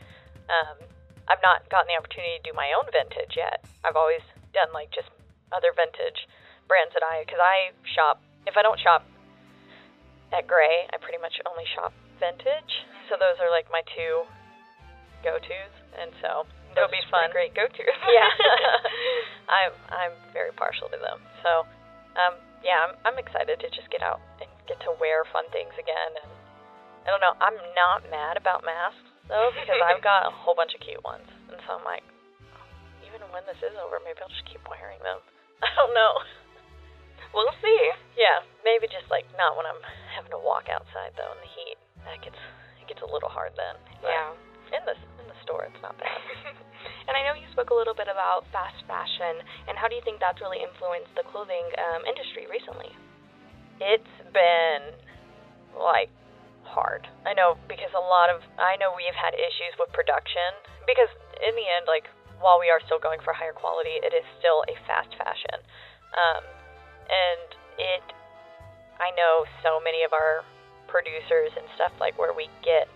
Um, 0.50 0.82
I've 1.30 1.42
not 1.42 1.66
gotten 1.70 1.86
the 1.86 1.98
opportunity 1.98 2.42
to 2.42 2.44
do 2.50 2.54
my 2.54 2.74
own 2.74 2.86
vintage 2.90 3.38
yet. 3.38 3.62
I've 3.86 3.94
always 3.96 4.22
done 4.50 4.74
like 4.74 4.90
just 4.90 5.08
other 5.54 5.70
vintage 5.74 6.26
brands 6.66 6.94
that 6.94 7.04
I 7.06 7.22
because 7.22 7.42
I 7.42 7.70
shop. 7.94 8.18
If 8.46 8.58
I 8.58 8.62
don't 8.66 8.80
shop 8.80 9.06
at 10.34 10.50
Grae, 10.50 10.90
I 10.90 10.98
pretty 10.98 11.22
much 11.22 11.38
only 11.46 11.64
shop 11.76 11.94
vintage. 12.18 12.72
So 13.06 13.14
those 13.20 13.38
are 13.38 13.50
like 13.52 13.70
my 13.70 13.86
two 13.94 14.26
go-tos, 15.22 15.74
and 15.94 16.10
so 16.18 16.42
it'll 16.74 16.90
be 16.90 17.02
fun. 17.06 17.30
Great 17.30 17.54
go 17.54 17.68
to. 17.68 17.84
yeah, 18.10 18.30
I'm 19.50 19.74
I'm 19.90 20.14
very 20.32 20.52
partial 20.54 20.88
to 20.92 20.98
them. 20.98 21.18
So, 21.42 21.66
um, 22.18 22.38
yeah, 22.62 22.86
I'm 22.86 22.94
I'm 23.06 23.18
excited 23.18 23.58
to 23.60 23.68
just 23.74 23.90
get 23.90 24.02
out 24.02 24.20
and 24.38 24.48
get 24.68 24.78
to 24.86 24.94
wear 25.02 25.24
fun 25.30 25.46
things 25.50 25.74
again. 25.78 26.12
And 26.22 26.30
I 27.06 27.08
don't 27.10 27.22
know, 27.22 27.34
I'm 27.42 27.58
not 27.74 28.06
mad 28.10 28.38
about 28.38 28.62
masks 28.62 29.02
though 29.26 29.50
because 29.54 29.78
I've 29.82 30.02
got 30.06 30.28
a 30.28 30.32
whole 30.32 30.54
bunch 30.54 30.74
of 30.74 30.80
cute 30.84 31.02
ones, 31.02 31.26
and 31.50 31.58
so 31.66 31.78
I'm 31.80 31.84
like, 31.86 32.06
even 33.06 33.22
when 33.34 33.42
this 33.44 33.58
is 33.60 33.74
over, 33.78 33.98
maybe 34.02 34.22
I'll 34.22 34.30
just 34.32 34.46
keep 34.46 34.62
wearing 34.70 35.00
them. 35.02 35.18
I 35.66 35.70
don't 35.78 35.94
know. 35.94 36.22
we'll 37.34 37.54
see. 37.62 37.80
Yeah, 38.18 38.42
maybe 38.66 38.86
just 38.90 39.06
like 39.10 39.26
not 39.38 39.54
when 39.58 39.66
I'm 39.66 39.80
having 40.14 40.30
to 40.34 40.40
walk 40.40 40.70
outside 40.70 41.14
though 41.18 41.32
in 41.34 41.40
the 41.42 41.52
heat. 41.54 41.78
That 42.06 42.18
gets 42.22 42.38
it 42.82 42.86
gets 42.90 43.02
a 43.02 43.10
little 43.10 43.30
hard 43.30 43.54
then. 43.58 43.78
But 44.02 44.10
Yeah. 44.14 44.30
In 44.72 44.82
the 44.88 44.96
in 45.20 45.26
the 45.28 45.38
store. 45.44 45.68
It's 45.68 45.82
not 45.84 45.96
bad. 46.00 46.16
and 47.08 47.12
I 47.12 47.22
know 47.28 47.36
you 47.36 47.44
spoke 47.52 47.70
a 47.70 47.76
little 47.76 47.94
bit 47.94 48.08
about 48.08 48.48
fast 48.50 48.80
fashion, 48.88 49.44
and 49.68 49.76
how 49.76 49.86
do 49.86 49.94
you 49.94 50.02
think 50.02 50.16
that's 50.18 50.40
really 50.40 50.64
influenced 50.64 51.12
the 51.12 51.28
clothing 51.28 51.64
um, 51.76 52.08
industry 52.08 52.48
recently? 52.48 52.90
It's 53.80 54.14
been 54.32 54.96
like 55.76 56.08
hard. 56.64 57.04
I 57.28 57.36
know 57.36 57.60
because 57.68 57.92
a 57.92 58.00
lot 58.00 58.32
of 58.32 58.40
I 58.56 58.80
know 58.80 58.96
we've 58.96 59.16
had 59.16 59.36
issues 59.36 59.76
with 59.76 59.92
production 59.92 60.56
because 60.88 61.12
in 61.44 61.52
the 61.52 61.66
end, 61.68 61.84
like 61.84 62.08
while 62.40 62.58
we 62.58 62.72
are 62.72 62.80
still 62.88 62.98
going 62.98 63.20
for 63.20 63.36
higher 63.36 63.54
quality, 63.54 64.00
it 64.00 64.16
is 64.16 64.24
still 64.40 64.64
a 64.66 64.74
fast 64.88 65.12
fashion, 65.20 65.60
um, 66.16 66.42
and 67.12 67.46
it. 67.76 68.04
I 69.02 69.10
know 69.18 69.42
so 69.66 69.82
many 69.82 70.06
of 70.06 70.14
our 70.14 70.46
producers 70.86 71.50
and 71.58 71.66
stuff 71.74 71.90
like 71.98 72.14
where 72.20 72.30
we 72.30 72.46
get 72.62 72.86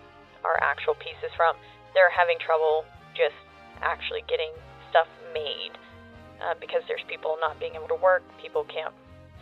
our 0.47 0.63
actual 0.63 0.95
pieces 1.03 1.35
from, 1.35 1.59
they're 1.93 2.13
having 2.13 2.39
trouble 2.39 2.87
just 3.19 3.37
actually 3.83 4.23
getting 4.31 4.55
stuff 4.89 5.11
made 5.35 5.75
uh, 6.41 6.55
because 6.63 6.87
there's 6.87 7.03
people 7.11 7.37
not 7.43 7.59
being 7.59 7.75
able 7.75 7.89
to 7.91 7.99
work. 7.99 8.23
People 8.39 8.63
can't. 8.71 8.95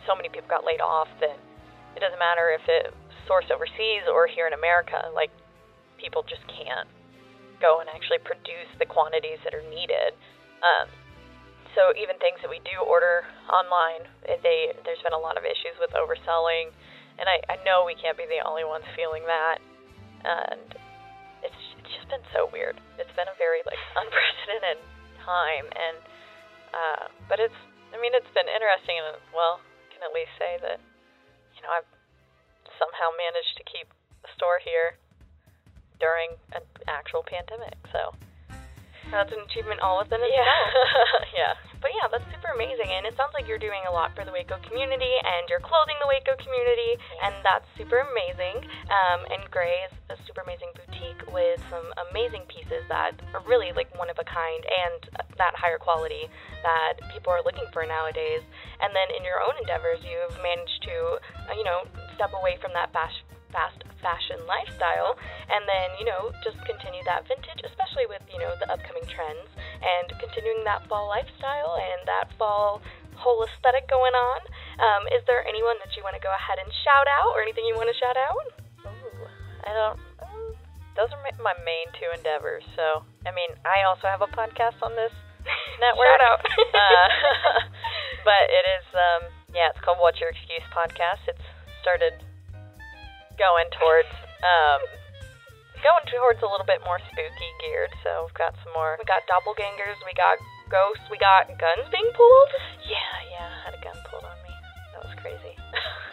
So 0.09 0.17
many 0.17 0.29
people 0.29 0.49
got 0.49 0.65
laid 0.65 0.81
off 0.81 1.07
that 1.21 1.37
it 1.95 1.99
doesn't 2.01 2.19
matter 2.19 2.51
if 2.51 2.65
it 2.67 2.91
sourced 3.29 3.49
overseas 3.53 4.09
or 4.09 4.27
here 4.27 4.47
in 4.47 4.53
America. 4.53 5.11
Like 5.13 5.31
people 6.01 6.23
just 6.27 6.43
can't 6.49 6.87
go 7.61 7.79
and 7.79 7.87
actually 7.87 8.19
produce 8.23 8.69
the 8.79 8.85
quantities 8.85 9.39
that 9.43 9.55
are 9.55 9.65
needed. 9.71 10.15
Um, 10.59 10.87
so 11.75 11.91
even 11.99 12.15
things 12.23 12.39
that 12.39 12.47
we 12.47 12.63
do 12.63 12.79
order 12.79 13.27
online, 13.51 14.07
they 14.23 14.71
there's 14.87 15.03
been 15.03 15.15
a 15.15 15.19
lot 15.19 15.35
of 15.35 15.43
issues 15.43 15.75
with 15.75 15.91
overselling, 15.91 16.71
and 17.19 17.27
I, 17.27 17.43
I 17.51 17.55
know 17.67 17.83
we 17.83 17.99
can't 17.99 18.15
be 18.15 18.23
the 18.23 18.39
only 18.47 18.63
ones 18.63 18.87
feeling 18.95 19.27
that, 19.27 19.59
and 20.23 20.71
it's 21.45 21.61
it's 21.77 21.93
just 21.93 22.09
been 22.09 22.25
so 22.33 22.49
weird. 22.49 22.81
It's 22.97 23.11
been 23.13 23.29
a 23.29 23.37
very 23.37 23.61
like 23.63 23.79
unprecedented 24.01 24.81
time, 25.21 25.69
and 25.69 25.97
uh, 26.73 27.05
but 27.29 27.37
it's 27.37 27.57
I 27.93 28.01
mean 28.01 28.17
it's 28.17 28.29
been 28.33 28.49
interesting, 28.49 28.97
and 28.97 29.21
well, 29.31 29.61
I 29.61 29.85
can 29.93 30.01
at 30.01 30.11
least 30.11 30.33
say 30.41 30.57
that 30.65 30.81
you 31.53 31.61
know 31.61 31.69
I've 31.69 31.87
somehow 32.81 33.13
managed 33.15 33.55
to 33.61 33.63
keep 33.69 33.87
a 34.25 34.29
store 34.35 34.59
here 34.59 34.97
during 36.01 36.35
an 36.51 36.65
actual 36.89 37.23
pandemic. 37.23 37.77
So 37.93 38.11
that's 39.13 39.31
an 39.31 39.45
achievement 39.45 39.79
all 39.79 40.01
within 40.01 40.19
yeah. 40.25 40.43
itself. 40.43 41.29
yeah. 41.39 41.53
But 41.81 41.91
yeah, 41.93 42.07
that's 42.11 42.25
super 42.33 42.51
amazing, 42.55 42.89
and 42.89 43.05
it 43.05 43.13
sounds 43.17 43.33
like 43.33 43.47
you're 43.47 43.61
doing 43.61 43.83
a 43.87 43.93
lot 43.93 44.15
for 44.15 44.23
the 44.25 44.31
Waco 44.31 44.57
community, 44.65 45.11
and 45.21 45.47
you're 45.49 45.63
clothing 45.63 45.95
the 46.01 46.09
Waco 46.09 46.33
community, 46.39 46.97
and 47.23 47.33
that's 47.43 47.67
super 47.77 48.01
amazing. 48.01 48.65
Um, 48.89 49.19
and 49.29 49.41
Grae 49.51 49.85
is 49.87 49.93
a 50.09 50.17
super 50.25 50.41
amazing 50.41 50.71
boutique 50.73 51.21
with 51.29 51.59
some 51.69 51.85
amazing 52.09 52.47
pieces 52.47 52.83
that 52.89 53.17
are 53.33 53.43
really 53.45 53.71
like 53.75 53.91
one 53.97 54.09
of 54.09 54.17
a 54.17 54.25
kind 54.25 54.63
and 54.65 54.99
that 55.37 55.53
higher 55.55 55.77
quality 55.77 56.27
that 56.63 56.97
people 57.11 57.31
are 57.31 57.43
looking 57.43 57.67
for 57.71 57.85
nowadays. 57.85 58.41
And 58.81 58.95
then 58.95 59.07
in 59.15 59.23
your 59.23 59.43
own 59.43 59.55
endeavors, 59.59 59.99
you've 60.01 60.35
managed 60.41 60.79
to, 60.89 60.95
uh, 61.49 61.55
you 61.55 61.63
know, 61.63 61.85
step 62.15 62.31
away 62.33 62.57
from 62.61 62.73
that 62.73 62.91
fast 62.93 63.15
fast 63.55 63.79
fashion 64.03 64.37
lifestyle 64.43 65.15
and 65.47 65.63
then 65.63 65.87
you 65.95 66.03
know 66.03 66.29
just 66.43 66.59
continue 66.67 66.99
that 67.07 67.23
vintage 67.31 67.63
especially 67.63 68.03
with 68.11 68.21
you 68.27 68.37
know 68.37 68.51
the 68.59 68.67
upcoming 68.67 69.07
trends 69.07 69.47
and 69.79 70.11
continuing 70.19 70.59
that 70.67 70.83
fall 70.91 71.07
lifestyle 71.07 71.79
and 71.79 72.03
that 72.03 72.27
fall 72.35 72.83
whole 73.15 73.47
aesthetic 73.47 73.87
going 73.87 74.11
on. 74.11 74.39
Um, 74.75 75.07
is 75.15 75.23
there 75.23 75.39
anyone 75.47 75.79
that 75.79 75.95
you 75.95 76.03
want 76.03 76.19
to 76.19 76.23
go 76.23 76.31
ahead 76.35 76.59
and 76.59 76.67
shout 76.83 77.07
out 77.07 77.31
or 77.31 77.39
anything 77.39 77.63
you 77.63 77.75
want 77.79 77.87
to 77.87 77.95
shout 77.95 78.19
out? 78.19 78.43
Ooh, 78.85 79.23
i 79.63 79.71
don't 79.71 79.97
um, 80.19 80.51
those 80.99 81.09
are 81.15 81.21
my 81.41 81.55
main 81.65 81.87
two 81.97 82.11
endeavors 82.13 82.61
so 82.75 83.01
i 83.25 83.31
mean 83.33 83.49
i 83.65 83.87
also 83.87 84.05
have 84.05 84.21
a 84.21 84.29
podcast 84.29 84.77
on 84.83 84.93
this 84.93 85.15
network. 85.83 86.11
Shout 86.19 86.25
out. 86.27 86.41
Uh, 86.75 87.09
but 88.27 88.43
it 88.51 88.65
is 88.77 88.85
um, 88.93 89.21
yeah 89.55 89.71
it's 89.71 89.79
called 89.79 89.97
what's 90.03 90.19
your 90.19 90.29
excuse 90.29 90.65
podcast. 90.75 91.23
It's 91.25 91.41
started 91.81 92.19
going 93.37 93.69
towards 93.75 94.11
um, 94.41 94.81
going 95.85 96.05
towards 96.09 96.41
a 96.41 96.49
little 96.49 96.65
bit 96.65 96.81
more 96.81 96.97
spooky 97.11 97.51
geared. 97.61 97.93
So 98.01 98.25
we've 98.25 98.39
got 98.39 98.57
some 98.65 98.73
more. 98.73 98.97
We 98.97 99.05
got 99.05 99.27
doppelgangers. 99.29 100.01
We 100.01 100.13
got 100.17 100.41
ghosts. 100.71 101.05
We 101.13 101.21
got 101.21 101.47
guns 101.61 101.85
being 101.93 102.09
pulled. 102.17 102.51
Yeah, 102.85 103.13
yeah. 103.29 103.45
I 103.45 103.59
had 103.69 103.73
a 103.77 103.81
gun 103.81 103.97
pulled 104.09 104.25
on 104.25 104.37
me. 104.41 104.53
That 104.95 105.01
was 105.05 105.13
crazy. 105.21 105.53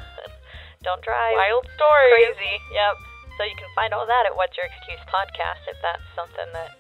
Don't 0.87 1.01
drive. 1.01 1.39
Wild 1.39 1.65
stories. 1.79 2.37
Crazy. 2.37 2.57
Yep. 2.75 2.95
So 3.41 3.49
you 3.49 3.57
can 3.57 3.71
find 3.73 3.97
all 3.97 4.05
that 4.05 4.29
at 4.29 4.37
What's 4.37 4.57
Your 4.61 4.69
Excuse 4.69 5.01
podcast 5.09 5.65
if 5.65 5.79
that's 5.81 6.05
something 6.13 6.49
that 6.53 6.71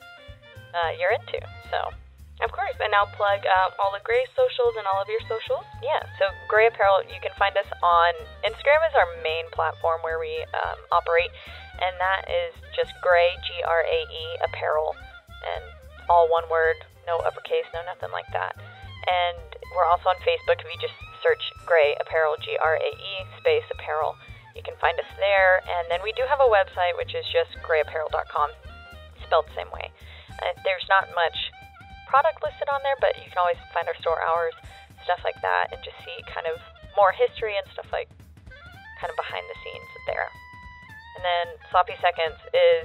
uh, 0.76 0.90
you're 1.00 1.16
into. 1.16 1.40
So 1.72 1.96
of 2.40 2.50
course, 2.50 2.74
and 2.80 2.90
now 2.90 3.04
plug 3.12 3.44
um, 3.44 3.76
all 3.76 3.92
the 3.92 4.00
Grae 4.00 4.24
socials 4.32 4.74
and 4.80 4.88
all 4.88 5.04
of 5.04 5.08
your 5.08 5.20
socials. 5.28 5.68
Yeah, 5.84 6.00
so 6.16 6.32
Grae 6.48 6.72
Apparel, 6.72 7.04
you 7.04 7.20
can 7.20 7.34
find 7.36 7.52
us 7.60 7.68
on 7.84 8.12
Instagram 8.42 8.80
is 8.88 8.96
our 8.96 9.10
main 9.20 9.46
platform 9.52 10.00
where 10.00 10.16
we 10.16 10.40
um, 10.64 10.78
operate, 10.90 11.30
and 11.78 11.92
that 12.00 12.26
is 12.26 12.56
just 12.72 12.96
Grae 13.04 13.36
G 13.44 13.60
R 13.62 13.82
A 13.84 14.00
E 14.08 14.24
Apparel, 14.48 14.96
and 15.54 15.62
all 16.08 16.26
one 16.32 16.48
word, 16.48 16.80
no 17.06 17.20
uppercase, 17.22 17.68
no 17.76 17.84
nothing 17.84 18.10
like 18.10 18.28
that. 18.32 18.56
And 18.56 19.38
we're 19.76 19.86
also 19.86 20.08
on 20.10 20.18
Facebook. 20.24 20.62
If 20.62 20.68
you 20.72 20.78
just 20.80 20.96
search 21.20 21.42
Grae 21.68 21.94
Apparel, 22.00 22.40
G 22.40 22.56
R 22.56 22.74
A 22.80 22.90
E 22.90 23.12
space 23.38 23.66
Apparel, 23.70 24.16
you 24.54 24.62
can 24.62 24.74
find 24.80 24.98
us 24.98 25.10
there. 25.18 25.62
And 25.62 25.86
then 25.90 26.02
we 26.02 26.12
do 26.18 26.26
have 26.26 26.40
a 26.40 26.50
website 26.50 26.98
which 26.98 27.14
is 27.14 27.24
just 27.30 27.54
graeapparel.com, 27.62 28.50
spelled 29.22 29.46
the 29.46 29.56
same 29.56 29.70
way. 29.70 29.90
Uh, 30.42 30.54
there's 30.64 30.86
not 30.88 31.08
much 31.14 31.36
product 32.12 32.44
listed 32.44 32.68
on 32.68 32.84
there, 32.84 33.00
but 33.00 33.16
you 33.16 33.24
can 33.32 33.40
always 33.40 33.56
find 33.72 33.88
our 33.88 33.96
store 34.04 34.20
hours, 34.20 34.52
stuff 35.08 35.24
like 35.24 35.40
that, 35.40 35.72
and 35.72 35.80
just 35.80 35.96
see 36.04 36.12
kind 36.28 36.44
of 36.44 36.60
more 36.92 37.08
history 37.08 37.56
and 37.56 37.64
stuff 37.72 37.88
like 37.88 38.12
kind 39.00 39.08
of 39.08 39.16
behind 39.16 39.40
the 39.48 39.56
scenes 39.64 39.88
there. 40.04 40.28
And 41.16 41.24
then 41.24 41.46
Sloppy 41.72 41.96
Seconds 42.04 42.36
is 42.52 42.84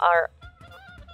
our 0.00 0.32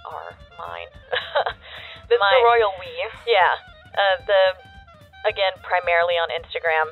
our 0.07 0.31
mine. 0.55 0.91
this 2.07 2.15
mine. 2.23 2.39
the 2.39 2.47
royal 2.47 2.71
we. 2.79 2.87
Yeah. 3.27 3.59
Uh, 3.91 4.15
the 4.23 4.41
again 5.27 5.51
primarily 5.59 6.15
on 6.15 6.31
Instagram. 6.31 6.87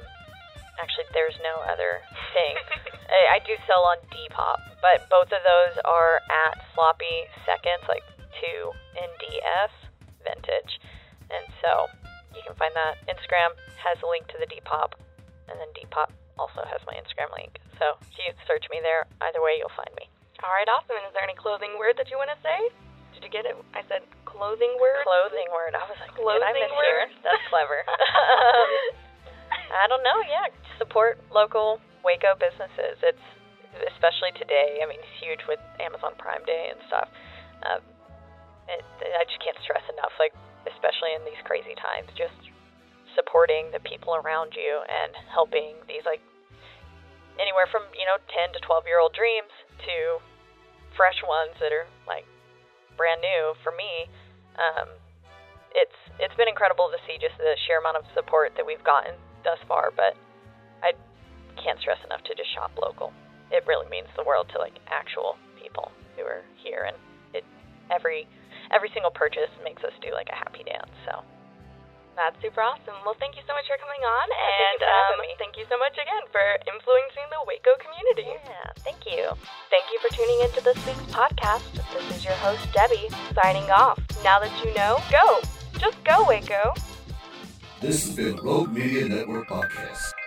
Actually, 0.75 1.07
there's 1.15 1.39
no 1.39 1.63
other 1.71 2.03
thing. 2.35 2.59
I, 3.07 3.35
I 3.35 3.47
do 3.47 3.55
sell 3.63 3.87
on 3.87 3.99
Depop, 4.11 4.59
but 4.83 5.07
both 5.07 5.31
of 5.31 5.39
those 5.43 5.75
are 5.87 6.19
at 6.27 6.59
Sloppy 6.75 7.31
Seconds, 7.47 7.83
like 7.87 8.03
two 8.39 8.71
in 8.95 9.09
DS 9.23 9.88
vintage. 10.23 10.79
And 11.29 11.45
so 11.61 11.87
you 12.33 12.41
can 12.45 12.55
find 12.57 12.73
that. 12.73 13.01
Instagram 13.09 13.53
has 13.81 13.97
a 14.01 14.07
link 14.07 14.25
to 14.33 14.37
the 14.41 14.49
Depop, 14.49 14.97
and 15.49 15.57
then 15.57 15.69
Depop 15.77 16.09
also 16.37 16.63
has 16.65 16.81
my 16.87 16.95
Instagram 16.97 17.29
link. 17.35 17.59
So 17.77 17.99
if 18.01 18.15
you 18.17 18.31
search 18.47 18.65
me 18.71 18.79
there, 18.81 19.05
either 19.29 19.41
way, 19.43 19.59
you'll 19.59 19.73
find 19.75 19.91
me. 19.99 20.07
All 20.43 20.53
right, 20.55 20.67
awesome. 20.71 20.95
And 20.95 21.05
is 21.07 21.13
there 21.13 21.23
any 21.25 21.35
clothing 21.35 21.75
word 21.75 21.99
that 21.99 22.07
you 22.07 22.15
want 22.15 22.31
to 22.31 22.39
say? 22.39 22.59
Did 23.13 23.27
you 23.27 23.31
get 23.31 23.43
it? 23.43 23.55
I 23.75 23.83
said 23.91 24.07
clothing 24.23 24.71
word. 24.79 25.03
Clothing 25.03 25.49
word. 25.51 25.75
I 25.75 25.83
was 25.83 25.99
like, 25.99 26.15
clothing 26.15 26.45
did 26.47 26.55
I 26.55 26.63
miss 26.63 26.71
word? 26.71 27.07
Here? 27.11 27.27
That's 27.27 27.43
clever. 27.51 27.83
um, 27.83 28.69
I 29.83 29.85
don't 29.91 30.03
know. 30.05 30.19
Yeah, 30.25 30.47
support 30.79 31.19
local 31.33 31.83
Waco 32.05 32.39
businesses. 32.39 32.95
It's 33.03 33.25
especially 33.93 34.31
today. 34.39 34.79
I 34.81 34.87
mean, 34.87 34.97
it's 35.03 35.15
huge 35.19 35.43
with 35.47 35.59
Amazon 35.83 36.15
Prime 36.17 36.43
Day 36.47 36.71
and 36.71 36.79
stuff. 36.87 37.07
Um, 37.67 37.81
it, 38.69 38.85
I 39.01 39.25
just 39.25 39.41
can't 39.41 39.57
stress 39.65 39.83
enough, 39.89 40.13
like 40.21 40.33
especially 40.69 41.15
in 41.17 41.25
these 41.25 41.39
crazy 41.45 41.73
times, 41.75 42.11
just 42.13 42.35
supporting 43.17 43.73
the 43.73 43.81
people 43.81 44.13
around 44.13 44.53
you 44.53 44.85
and 44.85 45.11
helping 45.33 45.75
these 45.89 46.05
like 46.05 46.21
anywhere 47.41 47.65
from 47.71 47.87
you 47.97 48.05
know 48.05 48.19
10 48.29 48.53
to 48.53 48.59
12 48.61 48.85
year 48.85 48.99
old 49.01 49.15
dreams 49.15 49.51
to 49.87 50.21
fresh 50.93 51.17
ones 51.25 51.55
that 51.63 51.71
are 51.71 51.87
like 52.05 52.27
brand 52.99 53.23
new 53.23 53.55
for 53.63 53.71
me. 53.71 54.11
Um, 54.59 54.91
it's 55.71 55.95
it's 56.19 56.35
been 56.35 56.51
incredible 56.51 56.91
to 56.91 56.99
see 57.07 57.15
just 57.15 57.37
the 57.39 57.55
sheer 57.65 57.79
amount 57.79 57.97
of 57.97 58.05
support 58.11 58.53
that 58.57 58.65
we've 58.65 58.83
gotten 58.83 59.15
thus 59.47 59.61
far, 59.67 59.95
but 59.95 60.19
I 60.83 60.93
can't 61.55 61.79
stress 61.79 61.99
enough 62.03 62.23
to 62.27 62.35
just 62.35 62.51
shop 62.53 62.75
local. 62.75 63.13
It 63.51 63.63
really 63.65 63.87
means 63.89 64.11
the 64.15 64.27
world 64.27 64.51
to 64.53 64.57
like 64.59 64.75
actual 64.91 65.39
people 65.55 65.91
who 66.17 66.23
are 66.23 66.43
here, 66.61 66.85
and 66.89 66.97
it 67.33 67.47
every 67.87 68.27
every 68.71 68.89
single 68.93 69.11
purchase 69.11 69.51
makes 69.63 69.83
us 69.83 69.93
do 70.01 70.13
like 70.13 70.29
a 70.29 70.37
happy 70.37 70.63
dance. 70.63 70.91
So 71.05 71.21
that's 72.19 72.35
super 72.43 72.59
awesome. 72.59 72.99
Well, 73.07 73.15
thank 73.15 73.39
you 73.39 73.43
so 73.47 73.55
much 73.55 73.63
for 73.71 73.79
coming 73.79 74.03
on, 74.03 74.27
yeah, 74.27 74.43
and 74.43 74.79
thank 74.83 75.07
um, 75.15 75.23
you, 75.23 75.35
thank 75.39 75.55
you 75.55 75.65
so 75.71 75.79
much 75.79 75.95
again 75.95 76.23
for 76.35 76.43
influencing 76.67 77.27
the 77.31 77.39
Waco 77.47 77.73
community. 77.79 78.35
Yeah, 78.43 78.69
thank 78.83 79.07
you. 79.07 79.31
Thank 79.71 79.87
you 79.87 79.97
for 80.03 80.11
tuning 80.11 80.39
into 80.43 80.59
this 80.59 80.75
week's 80.83 81.07
podcast. 81.15 81.63
This 81.95 82.19
is 82.19 82.25
your 82.27 82.35
host 82.43 82.67
Debbie 82.75 83.07
signing 83.31 83.71
off. 83.71 84.03
Now 84.23 84.43
that 84.43 84.51
you 84.59 84.73
know, 84.75 84.99
go, 85.07 85.39
just 85.79 85.95
go 86.03 86.27
Waco. 86.27 86.75
This 87.79 88.03
has 88.05 88.15
been 88.15 88.35
Rogue 88.43 88.75
Media 88.75 89.07
Network 89.07 89.47
Podcast. 89.47 90.18